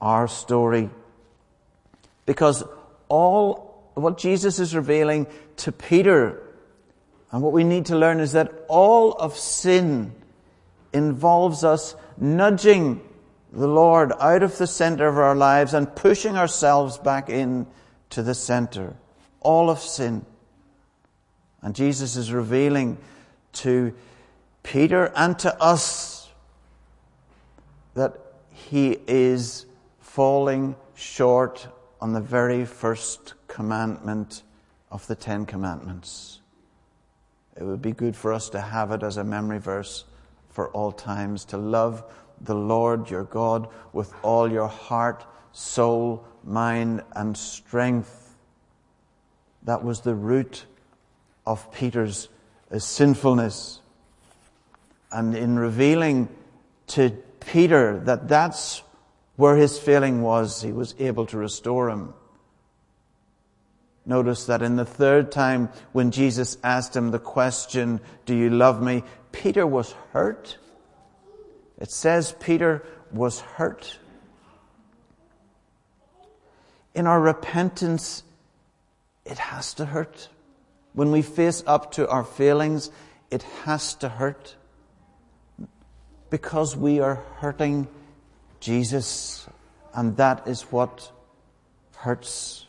our 0.00 0.26
story. 0.26 0.90
Because 2.26 2.64
all 3.08 3.63
what 4.02 4.18
Jesus 4.18 4.58
is 4.58 4.74
revealing 4.74 5.26
to 5.58 5.72
Peter 5.72 6.40
and 7.34 7.42
what 7.42 7.52
we 7.52 7.64
need 7.64 7.86
to 7.86 7.98
learn 7.98 8.20
is 8.20 8.30
that 8.32 8.52
all 8.68 9.12
of 9.12 9.36
sin 9.36 10.14
involves 10.92 11.64
us 11.64 11.96
nudging 12.16 13.00
the 13.52 13.66
Lord 13.66 14.12
out 14.20 14.44
of 14.44 14.56
the 14.56 14.68
center 14.68 15.08
of 15.08 15.18
our 15.18 15.34
lives 15.34 15.74
and 15.74 15.96
pushing 15.96 16.36
ourselves 16.36 16.96
back 16.96 17.28
in 17.28 17.66
to 18.10 18.22
the 18.22 18.34
center. 18.34 18.94
All 19.40 19.68
of 19.68 19.80
sin. 19.80 20.24
And 21.60 21.74
Jesus 21.74 22.14
is 22.14 22.30
revealing 22.30 22.98
to 23.54 23.92
Peter 24.62 25.12
and 25.16 25.36
to 25.40 25.60
us 25.60 26.30
that 27.94 28.16
he 28.50 28.96
is 29.08 29.66
falling 29.98 30.76
short 30.94 31.66
on 32.00 32.12
the 32.12 32.20
very 32.20 32.64
first 32.64 33.34
commandment 33.54 34.42
of 34.90 35.06
the 35.06 35.14
Ten 35.14 35.46
Commandments. 35.46 36.40
It 37.56 37.62
would 37.62 37.80
be 37.80 37.92
good 37.92 38.16
for 38.16 38.32
us 38.32 38.48
to 38.50 38.60
have 38.60 38.90
it 38.90 39.04
as 39.04 39.16
a 39.16 39.22
memory 39.22 39.60
verse 39.60 40.04
for 40.50 40.70
all 40.70 40.90
times 40.90 41.44
to 41.46 41.56
love 41.56 42.02
the 42.40 42.54
Lord 42.54 43.10
your 43.10 43.22
God 43.22 43.68
with 43.92 44.12
all 44.22 44.50
your 44.50 44.66
heart, 44.66 45.24
soul, 45.52 46.26
mind, 46.42 47.04
and 47.14 47.36
strength. 47.36 48.34
That 49.62 49.84
was 49.84 50.00
the 50.00 50.16
root 50.16 50.66
of 51.46 51.72
Peter's 51.72 52.28
uh, 52.72 52.80
sinfulness. 52.80 53.80
And 55.12 55.36
in 55.36 55.56
revealing 55.60 56.28
to 56.88 57.10
Peter 57.38 58.00
that 58.00 58.26
that's 58.26 58.82
where 59.36 59.54
his 59.54 59.78
failing 59.78 60.22
was, 60.22 60.60
he 60.60 60.72
was 60.72 60.96
able 60.98 61.26
to 61.26 61.38
restore 61.38 61.88
him. 61.88 62.14
Notice 64.06 64.46
that 64.46 64.62
in 64.62 64.76
the 64.76 64.84
third 64.84 65.32
time 65.32 65.70
when 65.92 66.10
Jesus 66.10 66.58
asked 66.62 66.94
him 66.94 67.10
the 67.10 67.18
question, 67.18 68.00
Do 68.26 68.34
you 68.34 68.50
love 68.50 68.82
me? 68.82 69.02
Peter 69.32 69.66
was 69.66 69.92
hurt. 70.12 70.58
It 71.78 71.90
says 71.90 72.34
Peter 72.38 72.86
was 73.12 73.40
hurt. 73.40 73.98
In 76.94 77.06
our 77.06 77.20
repentance, 77.20 78.22
it 79.24 79.38
has 79.38 79.74
to 79.74 79.86
hurt. 79.86 80.28
When 80.92 81.10
we 81.10 81.22
face 81.22 81.64
up 81.66 81.92
to 81.92 82.08
our 82.08 82.24
failings, 82.24 82.90
it 83.30 83.42
has 83.64 83.94
to 83.96 84.08
hurt. 84.08 84.54
Because 86.30 86.76
we 86.76 87.00
are 87.00 87.16
hurting 87.38 87.88
Jesus, 88.60 89.48
and 89.94 90.16
that 90.18 90.46
is 90.46 90.62
what 90.62 91.10
hurts. 91.96 92.66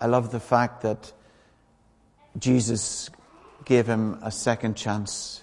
I 0.00 0.06
love 0.06 0.30
the 0.30 0.40
fact 0.40 0.82
that 0.82 1.12
Jesus 2.38 3.10
gave 3.64 3.86
him 3.86 4.18
a 4.22 4.30
second 4.30 4.76
chance. 4.76 5.42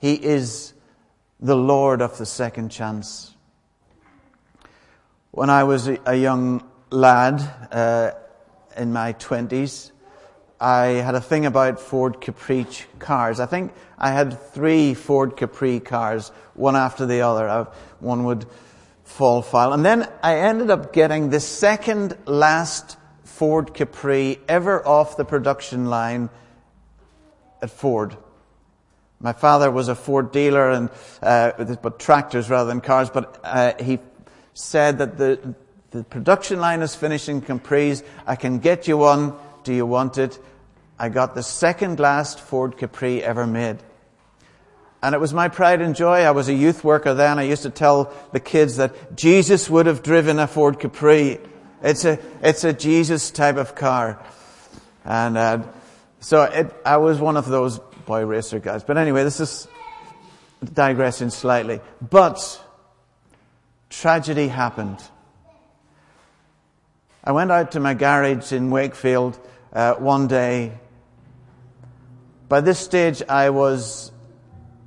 He 0.00 0.14
is 0.14 0.72
the 1.38 1.56
Lord 1.56 2.00
of 2.00 2.16
the 2.16 2.24
second 2.24 2.70
chance. 2.70 3.34
When 5.32 5.50
I 5.50 5.64
was 5.64 5.86
a 5.88 6.16
young 6.16 6.64
lad 6.90 7.40
uh, 7.70 8.12
in 8.76 8.92
my 8.92 9.12
20s, 9.12 9.92
I 10.58 10.86
had 10.86 11.14
a 11.14 11.20
thing 11.20 11.46
about 11.46 11.78
Ford 11.78 12.20
Capri 12.20 12.66
cars. 12.98 13.38
I 13.38 13.46
think 13.46 13.72
I 13.98 14.10
had 14.10 14.40
three 14.52 14.94
Ford 14.94 15.36
Capri 15.36 15.80
cars, 15.80 16.30
one 16.54 16.76
after 16.76 17.06
the 17.06 17.20
other. 17.20 17.48
I, 17.48 17.66
one 18.00 18.24
would 18.24 18.46
fall 19.04 19.42
foul. 19.42 19.72
And 19.72 19.84
then 19.84 20.08
I 20.22 20.36
ended 20.36 20.70
up 20.70 20.92
getting 20.92 21.30
the 21.30 21.40
second 21.40 22.16
last 22.26 22.96
Ford 23.40 23.72
Capri 23.72 24.38
ever 24.50 24.86
off 24.86 25.16
the 25.16 25.24
production 25.24 25.86
line 25.86 26.28
at 27.62 27.70
Ford. 27.70 28.14
My 29.18 29.32
father 29.32 29.70
was 29.70 29.88
a 29.88 29.94
Ford 29.94 30.30
dealer 30.30 30.68
and, 30.68 30.90
uh, 31.22 31.76
but 31.76 31.98
tractors 31.98 32.50
rather 32.50 32.68
than 32.68 32.82
cars, 32.82 33.08
but, 33.08 33.40
uh, 33.42 33.72
he 33.82 33.98
said 34.52 34.98
that 34.98 35.16
the, 35.16 35.54
the 35.90 36.04
production 36.04 36.60
line 36.60 36.82
is 36.82 36.94
finishing 36.94 37.40
Capris. 37.40 38.02
I 38.26 38.36
can 38.36 38.58
get 38.58 38.86
you 38.86 38.98
one. 38.98 39.32
Do 39.64 39.72
you 39.72 39.86
want 39.86 40.18
it? 40.18 40.38
I 40.98 41.08
got 41.08 41.34
the 41.34 41.42
second 41.42 41.98
last 41.98 42.40
Ford 42.40 42.76
Capri 42.76 43.24
ever 43.24 43.46
made. 43.46 43.78
And 45.02 45.14
it 45.14 45.18
was 45.18 45.32
my 45.32 45.48
pride 45.48 45.80
and 45.80 45.96
joy. 45.96 46.24
I 46.24 46.32
was 46.32 46.50
a 46.50 46.54
youth 46.54 46.84
worker 46.84 47.14
then. 47.14 47.38
I 47.38 47.44
used 47.44 47.62
to 47.62 47.70
tell 47.70 48.12
the 48.32 48.40
kids 48.40 48.76
that 48.76 49.16
Jesus 49.16 49.70
would 49.70 49.86
have 49.86 50.02
driven 50.02 50.38
a 50.38 50.46
Ford 50.46 50.78
Capri. 50.78 51.40
It's 51.82 52.04
a, 52.04 52.18
it's 52.42 52.64
a 52.64 52.72
Jesus 52.72 53.30
type 53.30 53.56
of 53.56 53.74
car. 53.74 54.22
And, 55.04 55.36
uh, 55.36 55.62
so 56.20 56.42
it, 56.42 56.74
I 56.84 56.98
was 56.98 57.18
one 57.18 57.38
of 57.38 57.46
those 57.46 57.78
boy 57.78 58.24
racer 58.24 58.58
guys. 58.58 58.84
But 58.84 58.98
anyway, 58.98 59.24
this 59.24 59.40
is 59.40 59.66
digressing 60.74 61.30
slightly. 61.30 61.80
But 62.02 62.62
tragedy 63.88 64.48
happened. 64.48 65.02
I 67.24 67.32
went 67.32 67.50
out 67.50 67.72
to 67.72 67.80
my 67.80 67.94
garage 67.94 68.52
in 68.52 68.70
Wakefield 68.70 69.38
uh, 69.72 69.94
one 69.94 70.26
day. 70.28 70.72
By 72.48 72.60
this 72.60 72.78
stage, 72.78 73.22
I 73.28 73.50
was 73.50 74.12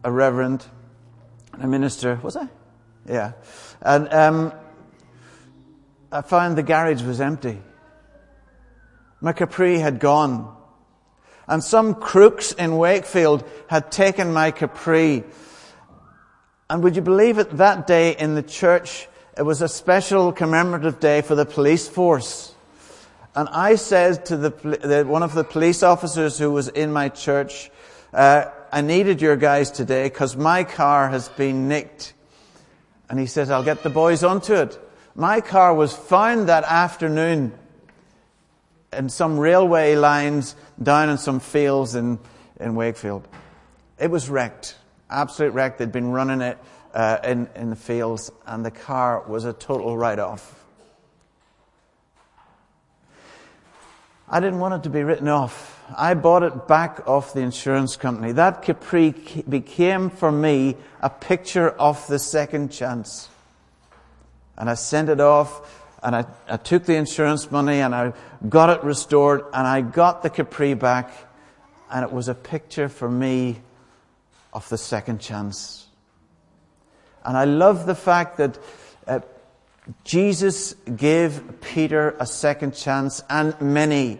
a 0.04 0.12
reverend, 0.12 0.66
a 1.54 1.68
minister. 1.68 2.20
Was 2.22 2.36
I? 2.36 2.48
Yeah. 3.08 3.34
And 3.82 4.14
um, 4.14 4.54
I 6.14 6.22
found 6.22 6.56
the 6.56 6.64
garage 6.64 7.02
was 7.02 7.20
empty. 7.20 7.60
My 9.20 9.34
Capri 9.34 9.80
had 9.80 10.00
gone. 10.00 10.56
And 11.48 11.64
some 11.64 11.96
crooks 11.96 12.52
in 12.52 12.78
Wakefield 12.78 13.44
had 13.68 13.92
taken 13.92 14.32
my 14.32 14.52
Capri. 14.52 15.24
And 16.70 16.84
would 16.84 16.96
you 16.96 17.02
believe 17.02 17.40
it, 17.40 17.58
that 17.58 17.88
day 17.88 18.16
in 18.16 18.36
the 18.36 18.44
church, 18.44 19.08
it 19.36 19.42
was 19.42 19.64
a 19.64 19.68
special 19.68 20.32
commemorative 20.32 21.00
day 21.00 21.22
for 21.22 21.34
the 21.34 21.46
police 21.46 21.88
force. 21.88 22.54
And 23.36 23.50
I 23.50 23.76
said 23.76 24.28
to 24.28 24.38
the, 24.38 24.50
the 24.52 25.06
one 25.08 25.24
of 25.24 25.34
the 25.34 25.44
police 25.44 25.82
officers 25.82 26.38
who 26.38 26.52
was 26.52 26.68
in 26.68 26.94
my 26.94 27.10
church, 27.10 27.72
uh, 28.14 28.46
I 28.72 28.82
needed 28.82 29.20
your 29.20 29.36
guys 29.36 29.72
today 29.72 30.04
because 30.04 30.38
my 30.38 30.64
car 30.64 31.10
has 31.10 31.30
been 31.30 31.68
nicked. 31.68 32.14
And 33.10 33.20
he 33.20 33.26
says, 33.26 33.50
I'll 33.50 33.64
get 33.64 33.82
the 33.82 33.90
boys 33.90 34.24
onto 34.24 34.54
it. 34.54 34.80
My 35.16 35.42
car 35.42 35.74
was 35.74 35.96
found 35.96 36.50
that 36.50 36.64
afternoon 36.64 37.54
in 38.92 39.10
some 39.10 39.40
railway 39.40 39.96
lines 39.96 40.56
down 40.82 41.10
in 41.10 41.18
some 41.18 41.40
fields 41.40 41.96
in, 41.96 42.20
in 42.60 42.76
Wakefield. 42.76 43.28
It 44.00 44.10
was 44.10 44.30
wrecked. 44.30 44.76
Absolute 45.10 45.54
wreck. 45.54 45.78
They'd 45.78 45.92
been 45.92 46.12
running 46.12 46.42
it 46.42 46.58
uh, 46.94 47.20
in, 47.24 47.48
in 47.56 47.70
the 47.70 47.76
fields, 47.76 48.32
and 48.46 48.66
the 48.66 48.72
car 48.72 49.24
was 49.28 49.46
a 49.46 49.54
total 49.54 49.96
write 49.96 50.20
off. 50.20 50.60
I 54.28 54.40
didn't 54.40 54.60
want 54.60 54.74
it 54.74 54.84
to 54.84 54.90
be 54.90 55.04
written 55.04 55.28
off. 55.28 55.80
I 55.96 56.16
bought 56.16 56.42
it 56.42 56.68
back 56.68 57.08
off 57.08 57.34
the 57.34 57.42
insurance 57.42 57.98
company. 57.98 58.32
That 58.32 58.64
Capri 58.64 59.12
became 59.48 60.10
for 60.10 60.32
me 60.32 60.76
a 61.02 61.10
picture 61.10 61.70
of 61.70 62.06
the 62.08 62.18
second 62.18 62.72
chance. 62.72 63.30
And 64.58 64.70
I 64.70 64.76
sent 64.76 65.10
it 65.10 65.20
off 65.20 65.82
and 66.04 66.16
I, 66.16 66.26
I 66.48 66.58
took 66.58 66.86
the 66.86 66.96
insurance 66.96 67.50
money 67.50 67.80
and 67.80 67.96
I 67.96 68.14
got 68.48 68.70
it 68.70 68.84
restored 68.84 69.46
and 69.54 69.66
I 69.68 69.82
got 69.82 70.22
the 70.22 70.30
Capri 70.30 70.74
back 70.74 71.12
and 71.90 72.04
it 72.04 72.12
was 72.12 72.28
a 72.28 72.36
picture 72.36 72.90
for 72.90 73.10
me 73.10 73.62
of 74.52 74.68
the 74.70 74.78
second 74.78 75.20
chance. 75.20 75.88
And 77.26 77.38
I 77.38 77.46
love 77.46 77.86
the 77.86 77.96
fact 77.96 78.38
that 78.38 78.60
uh, 79.08 79.20
Jesus 80.04 80.74
gave 80.96 81.62
Peter 81.62 82.16
a 82.20 82.26
second 82.26 82.76
chance 82.76 83.24
and 83.30 83.60
many 83.62 84.20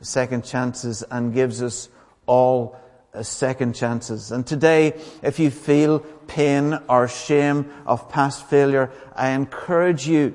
second 0.00 0.44
chances 0.44 1.02
and 1.02 1.32
gives 1.32 1.62
us 1.62 1.88
all 2.26 2.78
second 3.22 3.74
chances. 3.74 4.32
And 4.32 4.46
today, 4.46 5.00
if 5.22 5.38
you 5.38 5.50
feel 5.50 6.00
pain 6.26 6.78
or 6.88 7.06
shame 7.06 7.72
of 7.86 8.08
past 8.08 8.46
failure, 8.46 8.90
I 9.14 9.30
encourage 9.30 10.08
you, 10.08 10.34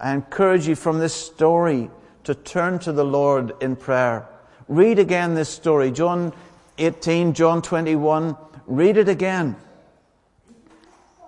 I 0.00 0.12
encourage 0.12 0.66
you 0.66 0.74
from 0.74 0.98
this 0.98 1.14
story 1.14 1.90
to 2.24 2.34
turn 2.34 2.78
to 2.80 2.92
the 2.92 3.04
Lord 3.04 3.52
in 3.60 3.76
prayer. 3.76 4.26
Read 4.66 4.98
again 4.98 5.34
this 5.34 5.50
story, 5.50 5.90
John 5.92 6.32
18, 6.78 7.34
John 7.34 7.62
21. 7.62 8.36
Read 8.66 8.96
it 8.96 9.08
again. 9.08 9.56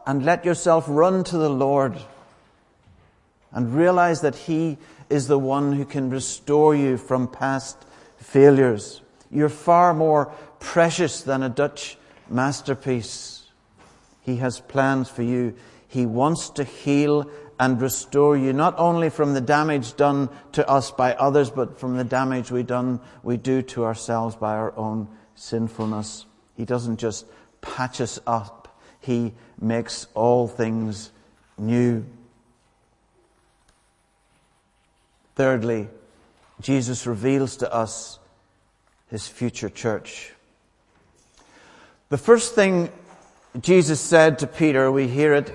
And 0.07 0.25
let 0.25 0.45
yourself 0.45 0.87
run 0.89 1.23
to 1.25 1.37
the 1.37 1.51
Lord 1.51 1.97
and 3.53 3.75
realize 3.75 4.21
that 4.23 4.35
He 4.35 4.79
is 5.11 5.29
the 5.29 5.39
one 5.39 5.73
who 5.73 5.85
can 5.85 6.11
restore 6.11 6.75
you 6.75 6.97
from 6.97 7.29
past 7.29 7.77
failures. 8.19 9.01
You're 9.31 9.49
far 9.49 9.95
more 9.95 10.33
precious 10.61 11.23
than 11.23 11.43
a 11.43 11.49
Dutch 11.49 11.97
masterpiece. 12.29 13.47
He 14.23 14.37
has 14.37 14.61
plans 14.61 15.09
for 15.09 15.23
you. 15.23 15.55
He 15.89 16.07
wants 16.07 16.51
to 16.51 16.65
heal 16.65 17.31
and 17.59 17.81
restore 17.81 18.37
you, 18.37 18.53
not 18.53 18.75
only 18.77 19.09
from 19.09 19.33
the 19.33 19.41
damage 19.41 19.97
done 19.97 20.29
to 20.53 20.69
us 20.69 20.91
by 20.91 21.15
others, 21.15 21.51
but 21.51 21.79
from 21.81 21.97
the 21.97 22.05
damage 22.05 22.51
we, 22.51 22.63
done, 22.63 23.01
we 23.23 23.37
do 23.37 23.63
to 23.63 23.85
ourselves 23.85 24.37
by 24.37 24.55
our 24.55 24.77
own 24.77 25.09
sinfulness. 25.37 26.27
He 26.57 26.65
doesn't 26.65 26.99
just 26.99 27.27
patch 27.63 28.01
us 28.01 28.19
up, 28.27 28.79
He 29.01 29.33
makes 29.59 30.07
all 30.15 30.49
things 30.49 31.13
new. 31.57 32.05
Thirdly, 35.35 35.89
Jesus 36.61 37.07
reveals 37.07 37.57
to 37.59 37.73
us 37.73 38.19
his 39.09 39.29
future 39.29 39.69
church. 39.69 40.33
The 42.09 42.19
first 42.19 42.55
thing 42.55 42.89
Jesus 43.61 44.01
said 44.01 44.39
to 44.39 44.47
Peter, 44.47 44.93
we 44.93 45.09
hear 45.09 45.35
it 45.35 45.53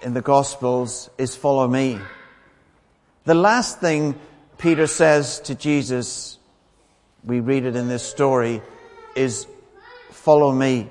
in 0.00 0.14
the 0.14 0.20
Gospels, 0.22 1.10
is 1.18 1.34
follow 1.34 1.66
me. 1.66 1.98
The 3.24 3.34
last 3.34 3.80
thing 3.80 4.14
Peter 4.58 4.86
says 4.86 5.40
to 5.40 5.56
Jesus, 5.56 6.38
we 7.24 7.40
read 7.40 7.64
it 7.64 7.74
in 7.74 7.88
this 7.88 8.04
story, 8.04 8.62
is 9.16 9.48
follow 10.10 10.52
me. 10.52 10.88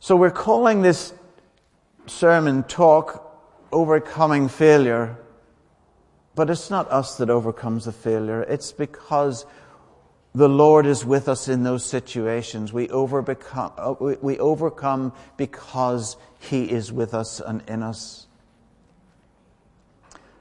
So 0.00 0.16
we're 0.16 0.32
calling 0.32 0.82
this 0.82 1.12
sermon 2.06 2.64
talk 2.64 3.32
overcoming 3.70 4.48
failure 4.48 5.16
but 6.34 6.48
it's 6.48 6.70
not 6.70 6.90
us 6.90 7.18
that 7.18 7.28
overcomes 7.28 7.84
the 7.84 7.92
failure. 7.92 8.42
It's 8.42 8.72
because 8.72 9.44
the 10.34 10.48
Lord 10.48 10.86
is 10.86 11.04
with 11.04 11.28
us 11.28 11.48
in 11.48 11.64
those 11.64 11.84
situations. 11.84 12.72
We, 12.72 12.88
overbecome, 12.88 13.72
uh, 13.76 14.16
we 14.20 14.38
overcome 14.38 15.12
because 15.36 16.16
He 16.38 16.70
is 16.70 16.92
with 16.92 17.14
us 17.14 17.40
and 17.40 17.62
in 17.68 17.82
us. 17.82 18.26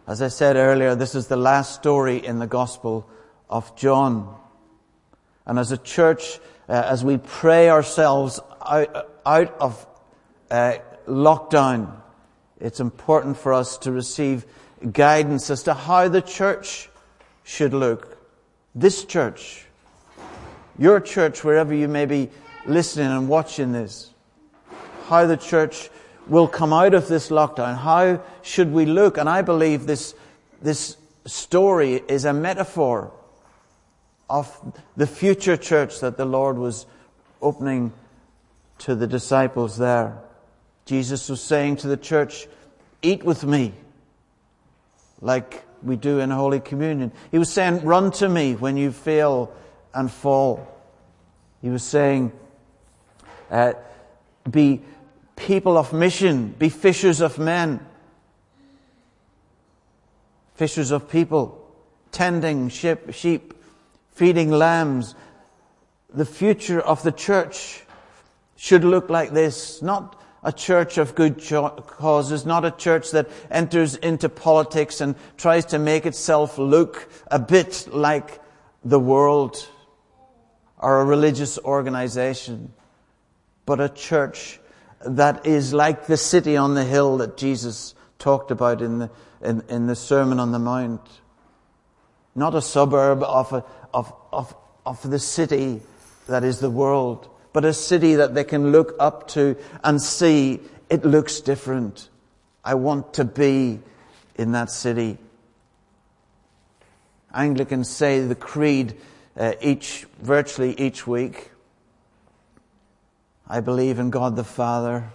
As 0.08 0.22
I 0.22 0.28
said 0.28 0.56
earlier, 0.56 0.96
this 0.96 1.16
is 1.16 1.28
the 1.28 1.38
last 1.38 1.76
story 1.76 2.24
in 2.24 2.40
the 2.40 2.48
Gospel 2.48 3.08
of 3.50 3.76
John. 3.76 4.36
And 5.46 5.58
as 5.58 5.72
a 5.72 5.78
church, 5.78 6.40
uh, 6.68 6.74
as 6.74 7.04
we 7.04 7.18
pray 7.18 7.70
ourselves 7.70 8.40
out, 8.66 9.10
out 9.26 9.56
of 9.60 9.88
uh, 10.52 10.78
lockdown, 11.08 11.96
it's 12.60 12.80
important 12.80 13.38
for 13.38 13.54
us 13.54 13.78
to 13.80 13.92
receive 13.92 14.46
guidance 14.92 15.50
as 15.50 15.64
to 15.64 15.74
how 15.74 16.08
the 16.08 16.22
church 16.22 16.90
should 17.44 17.74
look. 17.74 18.18
This 18.76 19.06
church, 19.06 19.66
your 20.80 21.00
church, 21.00 21.44
wherever 21.44 21.74
you 21.74 21.88
may 21.88 22.06
be 22.06 22.30
listening 22.66 23.08
and 23.08 23.28
watching 23.28 23.74
this, 23.74 24.12
how 25.08 25.26
the 25.26 25.38
church 25.38 25.90
will 26.28 26.48
come 26.48 26.72
out 26.72 26.94
of 26.94 27.08
this 27.08 27.30
lockdown. 27.30 27.78
How 27.78 28.22
should 28.42 28.72
we 28.72 28.86
look? 28.86 29.18
And 29.18 29.28
I 29.28 29.42
believe 29.42 29.86
this, 29.86 30.16
this 30.62 30.96
story 31.26 31.96
is 32.08 32.26
a 32.26 32.34
metaphor 32.34 33.12
of 34.30 34.56
the 34.96 35.08
future 35.08 35.58
church 35.58 36.00
that 36.00 36.18
the 36.18 36.26
Lord 36.26 36.58
was 36.58 36.86
opening 37.42 37.92
to 38.80 38.96
the 38.96 39.08
disciples 39.08 39.78
there. 39.78 40.18
Jesus 40.86 41.30
was 41.30 41.42
saying 41.42 41.78
to 41.78 41.88
the 41.88 41.98
church, 41.98 42.48
Eat 43.02 43.24
with 43.24 43.44
me 43.44 43.74
like 45.22 45.64
we 45.84 45.96
do 45.96 46.20
in 46.20 46.30
Holy 46.30 46.60
Communion. 46.60 47.12
He 47.32 47.38
was 47.38 47.52
saying, 47.52 47.84
Run 47.84 48.12
to 48.14 48.30
me 48.30 48.56
when 48.56 48.78
you 48.78 48.92
fail 48.92 49.54
and 49.94 50.12
fall. 50.12 50.68
He 51.62 51.70
was 51.70 51.84
saying, 51.84 52.32
uh, 53.50 53.74
Be 54.50 54.82
people 55.36 55.78
of 55.78 55.94
mission, 55.94 56.56
be 56.58 56.70
fishers 56.70 57.22
of 57.22 57.38
men, 57.38 57.86
fishers 60.56 60.92
of 60.92 61.10
people, 61.10 61.66
tending 62.12 62.70
sheep, 62.70 63.14
sheep 63.14 63.54
feeding 64.12 64.52
lambs. 64.52 65.16
The 66.14 66.26
future 66.26 66.82
of 66.82 67.04
the 67.04 67.12
church 67.12 67.84
should 68.56 68.84
look 68.84 69.10
like 69.10 69.32
this, 69.32 69.82
not 69.82 70.22
a 70.44 70.52
church 70.52 70.98
of 70.98 71.16
good 71.16 71.42
causes, 71.88 72.46
not 72.46 72.66
a 72.66 72.72
church 72.72 73.12
that 73.12 73.30
enters 73.52 73.96
into 73.96 74.30
politics 74.30 75.02
and 75.02 75.16
tries 75.38 75.66
to 75.66 75.80
make 75.80 76.06
itself 76.06 76.58
look 76.58 77.10
a 77.30 77.40
bit 77.40 77.88
like 77.92 78.42
the 78.84 79.00
world 79.00 79.68
or 80.80 81.02
a 81.02 81.06
religious 81.06 81.60
organization, 81.60 82.74
but 83.66 83.80
a 83.80 83.90
church 83.90 84.60
that 85.06 85.46
is 85.46 85.74
like 85.74 86.08
the 86.08 86.18
city 86.18 86.58
on 86.58 86.74
the 86.74 86.84
hill 86.84 87.18
that 87.18 87.38
Jesus 87.38 87.94
talked 88.18 88.52
about 88.52 88.82
in 88.82 89.00
the, 89.00 89.10
in, 89.42 89.64
in 89.70 89.88
the 89.88 89.96
Sermon 89.96 90.40
on 90.40 90.52
the 90.52 90.60
Mount. 90.60 91.08
Not 92.36 92.56
a 92.56 92.62
suburb 92.62 93.24
of, 93.24 93.54
a, 93.54 93.66
of, 93.94 94.14
of, 94.32 94.56
of 94.86 95.10
the 95.10 95.20
city 95.20 95.82
that 96.28 96.44
is 96.44 96.60
the 96.60 96.70
world 96.70 97.30
but 97.54 97.66
a 97.66 97.74
city 97.74 98.16
that 98.16 98.34
they 98.34 98.44
can 98.44 98.72
look 98.72 98.96
up 99.00 99.28
to 99.30 99.56
and 99.84 100.02
see 100.02 100.60
it 100.90 101.06
looks 101.06 101.40
different. 101.42 102.10
I 102.64 102.76
want 102.76 103.16
to 103.16 103.26
be 103.26 103.80
in 104.36 104.52
that 104.54 104.72
city. 104.72 105.18
Anglicans 107.34 107.90
say 107.90 108.22
the 108.22 108.36
creed 108.36 108.96
uh, 109.40 109.54
each, 109.62 110.06
virtually 110.22 110.74
each 110.78 111.08
week. 111.08 111.52
I 113.48 113.62
believe 113.62 113.98
in 113.98 114.10
God 114.10 114.36
the 114.36 114.44
Father. 114.44 115.10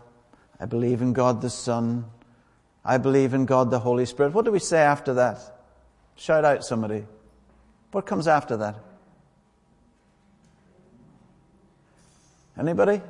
I 0.58 0.64
believe 0.64 1.02
in 1.02 1.12
God 1.12 1.42
the 1.42 1.50
Son. 1.50 2.06
I 2.84 2.98
believe 2.98 3.34
in 3.34 3.44
God 3.44 3.70
the 3.70 3.78
Holy 3.78 4.06
Spirit. 4.06 4.32
What 4.32 4.44
do 4.44 4.50
we 4.50 4.58
say 4.58 4.80
after 4.80 5.14
that? 5.14 5.38
Shout 6.16 6.44
out 6.44 6.64
somebody. 6.64 7.04
What 7.92 8.06
comes 8.06 8.26
after 8.26 8.56
that? 8.56 8.76
Anybody? 12.58 13.02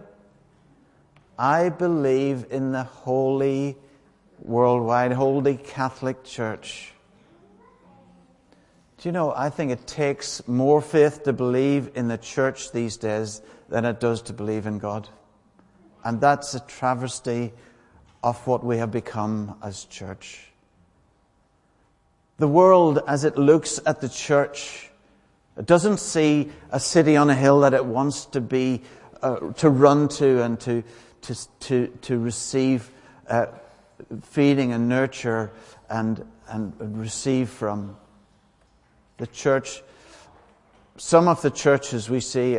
I 1.39 1.69
believe 1.69 2.47
in 2.51 2.73
the 2.73 2.85
holy, 2.85 3.77
worldwide, 4.41 5.13
holy 5.13 5.57
Catholic 5.57 6.25
Church. 6.25 6.94
Do 9.05 9.09
you 9.11 9.13
know, 9.13 9.35
I 9.37 9.51
think 9.51 9.71
it 9.71 9.87
takes 9.87 10.49
more 10.49 10.81
faith 10.81 11.25
to 11.25 11.35
believe 11.35 11.91
in 11.95 12.09
the 12.09 12.17
church 12.17 12.73
these 12.73 12.97
days 12.97 13.43
than 13.69 13.85
it 13.85 14.01
does 14.01 14.23
to 14.23 14.33
believe 14.33 14.65
in 14.65 14.79
God. 14.79 15.11
And 16.03 16.23
that's 16.23 16.55
a 16.55 16.61
travesty 16.61 17.53
of 18.23 18.47
what 18.47 18.65
we 18.65 18.79
have 18.79 18.91
become 18.91 19.59
as 19.63 19.85
church. 19.85 20.51
The 22.39 22.49
world, 22.49 22.99
as 23.07 23.25
it 23.25 23.37
looks 23.37 23.79
at 23.85 24.01
the 24.01 24.09
church, 24.09 24.91
it 25.59 25.67
doesn't 25.67 26.01
see 26.01 26.51
a 26.71 26.81
city 26.81 27.15
on 27.15 27.29
a 27.29 27.35
hill 27.35 27.61
that 27.61 27.75
it 27.75 27.85
wants 27.85 28.25
to 28.25 28.41
be, 28.41 28.81
uh, 29.21 29.53
to 29.59 29.69
run 29.69 30.09
to 30.17 30.43
and 30.43 30.59
to, 30.61 30.83
to, 31.21 31.37
to, 31.61 31.87
to 31.89 32.19
receive 32.19 32.91
uh, 33.29 33.49
feeding 34.23 34.73
and 34.73 34.89
nurture 34.89 35.53
and, 35.91 36.27
and 36.49 36.99
receive 36.99 37.51
from. 37.51 37.99
The 39.19 39.27
church, 39.29 39.83
some 40.97 41.29
of 41.29 41.41
the 41.41 41.51
churches 41.51 42.11
we 42.11 42.19
see, 42.19 42.59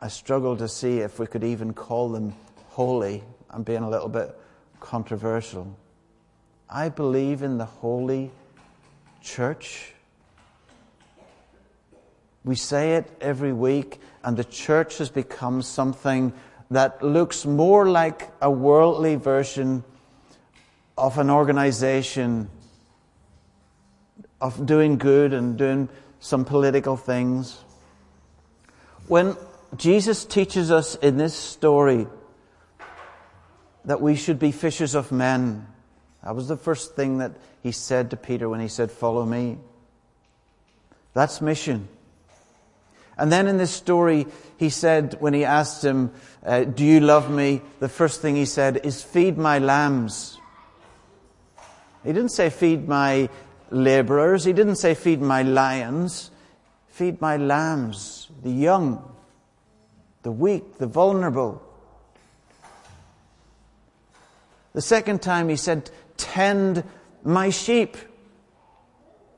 I 0.00 0.08
struggle 0.08 0.54
to 0.58 0.68
see 0.68 0.98
if 0.98 1.18
we 1.18 1.26
could 1.26 1.42
even 1.42 1.72
call 1.72 2.10
them 2.10 2.34
holy. 2.68 3.22
I'm 3.48 3.62
being 3.62 3.82
a 3.82 3.88
little 3.88 4.10
bit 4.10 4.38
controversial. 4.78 5.74
I 6.68 6.90
believe 6.90 7.42
in 7.42 7.56
the 7.56 7.64
holy 7.64 8.30
church. 9.22 9.94
We 12.44 12.56
say 12.56 12.96
it 12.96 13.10
every 13.22 13.54
week, 13.54 13.98
and 14.22 14.36
the 14.36 14.44
church 14.44 14.98
has 14.98 15.08
become 15.08 15.62
something 15.62 16.34
that 16.70 17.02
looks 17.02 17.46
more 17.46 17.88
like 17.88 18.30
a 18.42 18.50
worldly 18.50 19.14
version 19.16 19.82
of 20.98 21.16
an 21.18 21.30
organization 21.30 22.50
of 24.40 24.66
doing 24.66 24.98
good 24.98 25.32
and 25.32 25.56
doing 25.56 25.88
some 26.20 26.44
political 26.44 26.96
things. 26.96 27.58
When 29.08 29.36
Jesus 29.76 30.24
teaches 30.24 30.70
us 30.70 30.94
in 30.96 31.16
this 31.16 31.34
story 31.34 32.06
that 33.84 34.00
we 34.00 34.16
should 34.16 34.38
be 34.38 34.52
fishers 34.52 34.94
of 34.94 35.12
men, 35.12 35.66
that 36.22 36.34
was 36.34 36.48
the 36.48 36.56
first 36.56 36.96
thing 36.96 37.18
that 37.18 37.32
he 37.62 37.72
said 37.72 38.10
to 38.10 38.16
Peter 38.16 38.48
when 38.48 38.60
he 38.60 38.68
said, 38.68 38.90
Follow 38.90 39.24
me. 39.24 39.58
That's 41.14 41.40
mission. 41.40 41.88
And 43.18 43.32
then 43.32 43.46
in 43.46 43.56
this 43.56 43.70
story, 43.70 44.26
he 44.58 44.68
said, 44.68 45.16
when 45.20 45.32
he 45.32 45.44
asked 45.44 45.82
him, 45.82 46.12
uh, 46.44 46.64
Do 46.64 46.84
you 46.84 47.00
love 47.00 47.30
me? 47.30 47.62
The 47.80 47.88
first 47.88 48.20
thing 48.20 48.36
he 48.36 48.44
said 48.44 48.80
is, 48.84 49.02
Feed 49.02 49.38
my 49.38 49.58
lambs. 49.58 50.38
He 52.04 52.12
didn't 52.12 52.30
say, 52.30 52.50
Feed 52.50 52.86
my 52.86 53.30
laborers. 53.70 54.44
He 54.44 54.52
didn't 54.52 54.76
say, 54.76 54.94
Feed 54.94 55.20
my 55.20 55.42
lions. 55.42 56.30
Feed 56.88 57.20
my 57.20 57.36
lambs, 57.36 58.28
the 58.42 58.50
young, 58.50 59.04
the 60.22 60.32
weak, 60.32 60.78
the 60.78 60.86
vulnerable. 60.86 61.62
The 64.72 64.80
second 64.80 65.20
time 65.20 65.50
he 65.50 65.56
said, 65.56 65.90
Tend 66.16 66.84
my 67.22 67.50
sheep. 67.50 67.98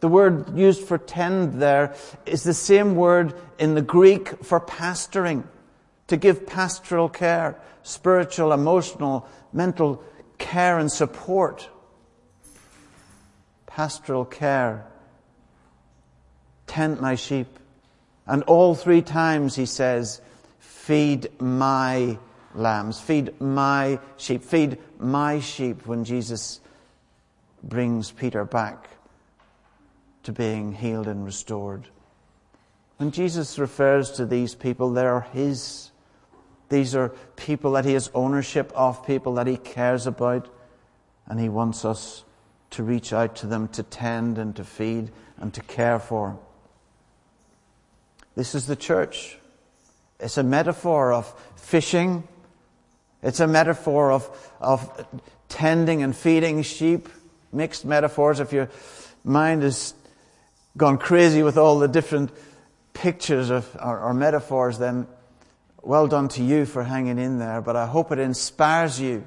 The 0.00 0.08
word 0.08 0.56
used 0.56 0.86
for 0.86 0.98
tend 0.98 1.60
there 1.60 1.96
is 2.24 2.44
the 2.44 2.54
same 2.54 2.94
word 2.94 3.34
in 3.58 3.74
the 3.74 3.82
Greek 3.82 4.44
for 4.44 4.60
pastoring, 4.60 5.44
to 6.06 6.16
give 6.16 6.46
pastoral 6.46 7.08
care, 7.08 7.60
spiritual, 7.82 8.52
emotional, 8.52 9.26
mental 9.52 10.02
care 10.38 10.78
and 10.78 10.92
support. 10.92 11.68
Pastoral 13.78 14.24
care. 14.24 14.84
Tend 16.66 17.00
my 17.00 17.14
sheep. 17.14 17.46
And 18.26 18.42
all 18.42 18.74
three 18.74 19.02
times 19.02 19.54
he 19.54 19.66
says, 19.66 20.20
Feed 20.58 21.40
my 21.40 22.18
lambs, 22.56 23.00
feed 23.00 23.40
my 23.40 24.00
sheep, 24.16 24.42
feed 24.42 24.78
my 24.98 25.38
sheep 25.38 25.86
when 25.86 26.02
Jesus 26.02 26.58
brings 27.62 28.10
Peter 28.10 28.44
back 28.44 28.88
to 30.24 30.32
being 30.32 30.72
healed 30.72 31.06
and 31.06 31.24
restored. 31.24 31.86
When 32.96 33.12
Jesus 33.12 33.60
refers 33.60 34.10
to 34.10 34.26
these 34.26 34.56
people, 34.56 34.90
they 34.90 35.06
are 35.06 35.28
His. 35.32 35.92
These 36.68 36.96
are 36.96 37.10
people 37.36 37.70
that 37.74 37.84
He 37.84 37.92
has 37.92 38.10
ownership 38.12 38.72
of, 38.74 39.06
people 39.06 39.34
that 39.34 39.46
He 39.46 39.56
cares 39.56 40.08
about, 40.08 40.52
and 41.28 41.38
He 41.38 41.48
wants 41.48 41.84
us 41.84 42.24
to 42.70 42.82
reach 42.82 43.12
out 43.12 43.36
to 43.36 43.46
them, 43.46 43.68
to 43.68 43.82
tend 43.82 44.38
and 44.38 44.54
to 44.56 44.64
feed 44.64 45.10
and 45.38 45.52
to 45.54 45.60
care 45.62 45.98
for. 45.98 46.38
This 48.34 48.54
is 48.54 48.66
the 48.66 48.76
church. 48.76 49.38
It's 50.20 50.38
a 50.38 50.42
metaphor 50.42 51.12
of 51.12 51.32
fishing. 51.56 52.26
It's 53.22 53.40
a 53.40 53.46
metaphor 53.46 54.12
of, 54.12 54.52
of 54.60 55.06
tending 55.48 56.02
and 56.02 56.16
feeding 56.16 56.62
sheep 56.62 57.08
mixed 57.52 57.84
metaphors. 57.84 58.40
If 58.40 58.52
your 58.52 58.68
mind 59.24 59.62
has 59.62 59.94
gone 60.76 60.98
crazy 60.98 61.42
with 61.42 61.56
all 61.56 61.78
the 61.78 61.88
different 61.88 62.30
pictures 62.92 63.50
of, 63.50 63.76
or, 63.80 63.98
or 64.00 64.14
metaphors, 64.14 64.78
then 64.78 65.06
well 65.82 66.06
done 66.06 66.28
to 66.28 66.42
you 66.42 66.66
for 66.66 66.84
hanging 66.84 67.18
in 67.18 67.38
there. 67.38 67.60
But 67.60 67.76
I 67.76 67.86
hope 67.86 68.12
it 68.12 68.18
inspires 68.18 69.00
you 69.00 69.24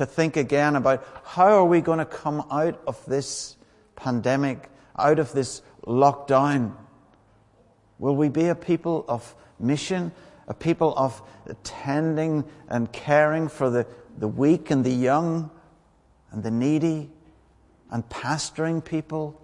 to 0.00 0.06
think 0.06 0.36
again 0.36 0.76
about 0.76 1.06
how 1.24 1.46
are 1.46 1.64
we 1.64 1.80
going 1.80 2.00
to 2.00 2.04
come 2.04 2.44
out 2.50 2.80
of 2.86 3.02
this 3.06 3.56
pandemic, 3.96 4.68
out 4.98 5.18
of 5.18 5.32
this 5.32 5.62
lockdown? 5.86 6.74
Will 7.98 8.16
we 8.16 8.28
be 8.28 8.48
a 8.48 8.54
people 8.54 9.04
of 9.08 9.34
mission, 9.58 10.12
a 10.48 10.54
people 10.54 10.94
of 10.96 11.22
tending 11.62 12.44
and 12.68 12.92
caring 12.92 13.48
for 13.48 13.70
the, 13.70 13.86
the 14.18 14.28
weak 14.28 14.70
and 14.70 14.84
the 14.84 14.90
young 14.90 15.50
and 16.32 16.42
the 16.42 16.50
needy? 16.50 17.10
and 17.90 18.08
pastoring 18.08 18.84
people. 18.84 19.40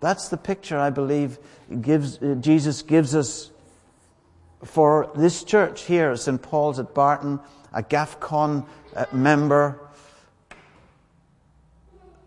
That's 0.00 0.28
the 0.28 0.36
picture 0.36 0.78
I 0.78 0.90
believe 0.90 1.38
gives, 1.80 2.18
Jesus 2.40 2.82
gives 2.82 3.14
us 3.14 3.50
for 4.64 5.10
this 5.16 5.42
church 5.42 5.84
here, 5.84 6.14
St. 6.16 6.40
Paul's 6.40 6.78
at 6.78 6.94
Barton, 6.94 7.40
a 7.72 7.82
GAFCON 7.82 8.66
uh, 8.94 9.06
member. 9.12 9.78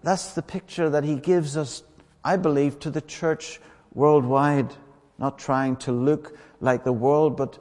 That's 0.03 0.34
the 0.34 0.41
picture 0.41 0.89
that 0.89 1.03
he 1.03 1.15
gives 1.15 1.58
us, 1.58 1.84
I 2.23 2.38
believe, 2.38 2.79
to 2.81 2.89
the 2.89 3.01
church 3.01 3.60
worldwide. 3.93 4.73
Not 5.17 5.39
trying 5.39 5.77
to 5.77 5.91
look 5.91 6.38
like 6.60 6.84
the 6.84 6.93
world, 6.93 7.38
but 7.38 7.58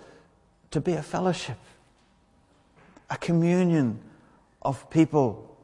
to 0.73 0.81
be 0.81 0.93
a 0.95 1.03
fellowship, 1.03 1.59
a 3.09 3.17
communion 3.17 4.01
of 4.61 4.91
people 4.91 5.57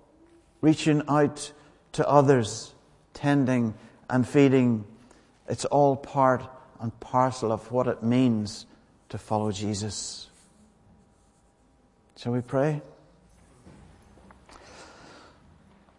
reaching 0.60 1.02
out 1.08 1.52
to 1.92 2.08
others, 2.08 2.72
tending 3.12 3.74
and 4.08 4.26
feeding. 4.26 4.84
It's 5.48 5.64
all 5.64 5.96
part 5.96 6.42
and 6.80 6.98
parcel 7.00 7.50
of 7.50 7.72
what 7.72 7.88
it 7.88 8.02
means 8.02 8.66
to 9.08 9.18
follow 9.18 9.50
Jesus. 9.50 10.29
Shall 12.20 12.32
we 12.32 12.42
pray? 12.42 12.82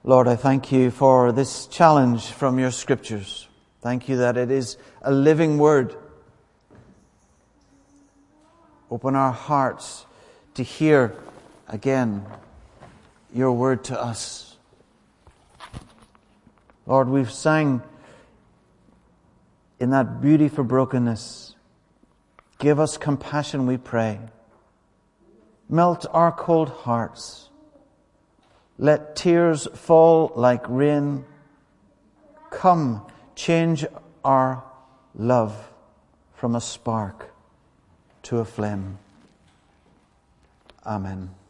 Lord, 0.03 0.27
I 0.27 0.35
thank 0.35 0.71
you 0.71 0.91
for 0.91 1.31
this 1.31 1.65
challenge 1.65 2.27
from 2.27 2.59
your 2.59 2.69
scriptures. 2.69 3.47
Thank 3.81 4.07
you 4.07 4.17
that 4.17 4.37
it 4.37 4.51
is 4.51 4.77
a 5.01 5.11
living 5.11 5.57
word. 5.57 5.95
Open 8.91 9.15
our 9.15 9.31
hearts 9.31 10.05
to 10.53 10.61
hear 10.61 11.15
again 11.67 12.23
your 13.33 13.53
word 13.53 13.83
to 13.85 13.99
us. 13.99 14.57
Lord, 16.85 17.09
we've 17.09 17.31
sang 17.31 17.81
in 19.79 19.89
that 19.89 20.21
beauty 20.21 20.49
for 20.49 20.63
brokenness. 20.63 21.55
Give 22.59 22.79
us 22.79 22.97
compassion, 22.97 23.65
we 23.65 23.77
pray. 23.77 24.19
Melt 25.71 26.05
our 26.11 26.33
cold 26.33 26.67
hearts. 26.69 27.49
Let 28.77 29.15
tears 29.15 29.69
fall 29.73 30.33
like 30.35 30.67
rain. 30.67 31.23
Come, 32.49 33.05
change 33.35 33.85
our 34.25 34.63
love 35.15 35.71
from 36.33 36.55
a 36.55 36.61
spark 36.61 37.31
to 38.23 38.39
a 38.39 38.45
flame. 38.45 38.99
Amen. 40.85 41.40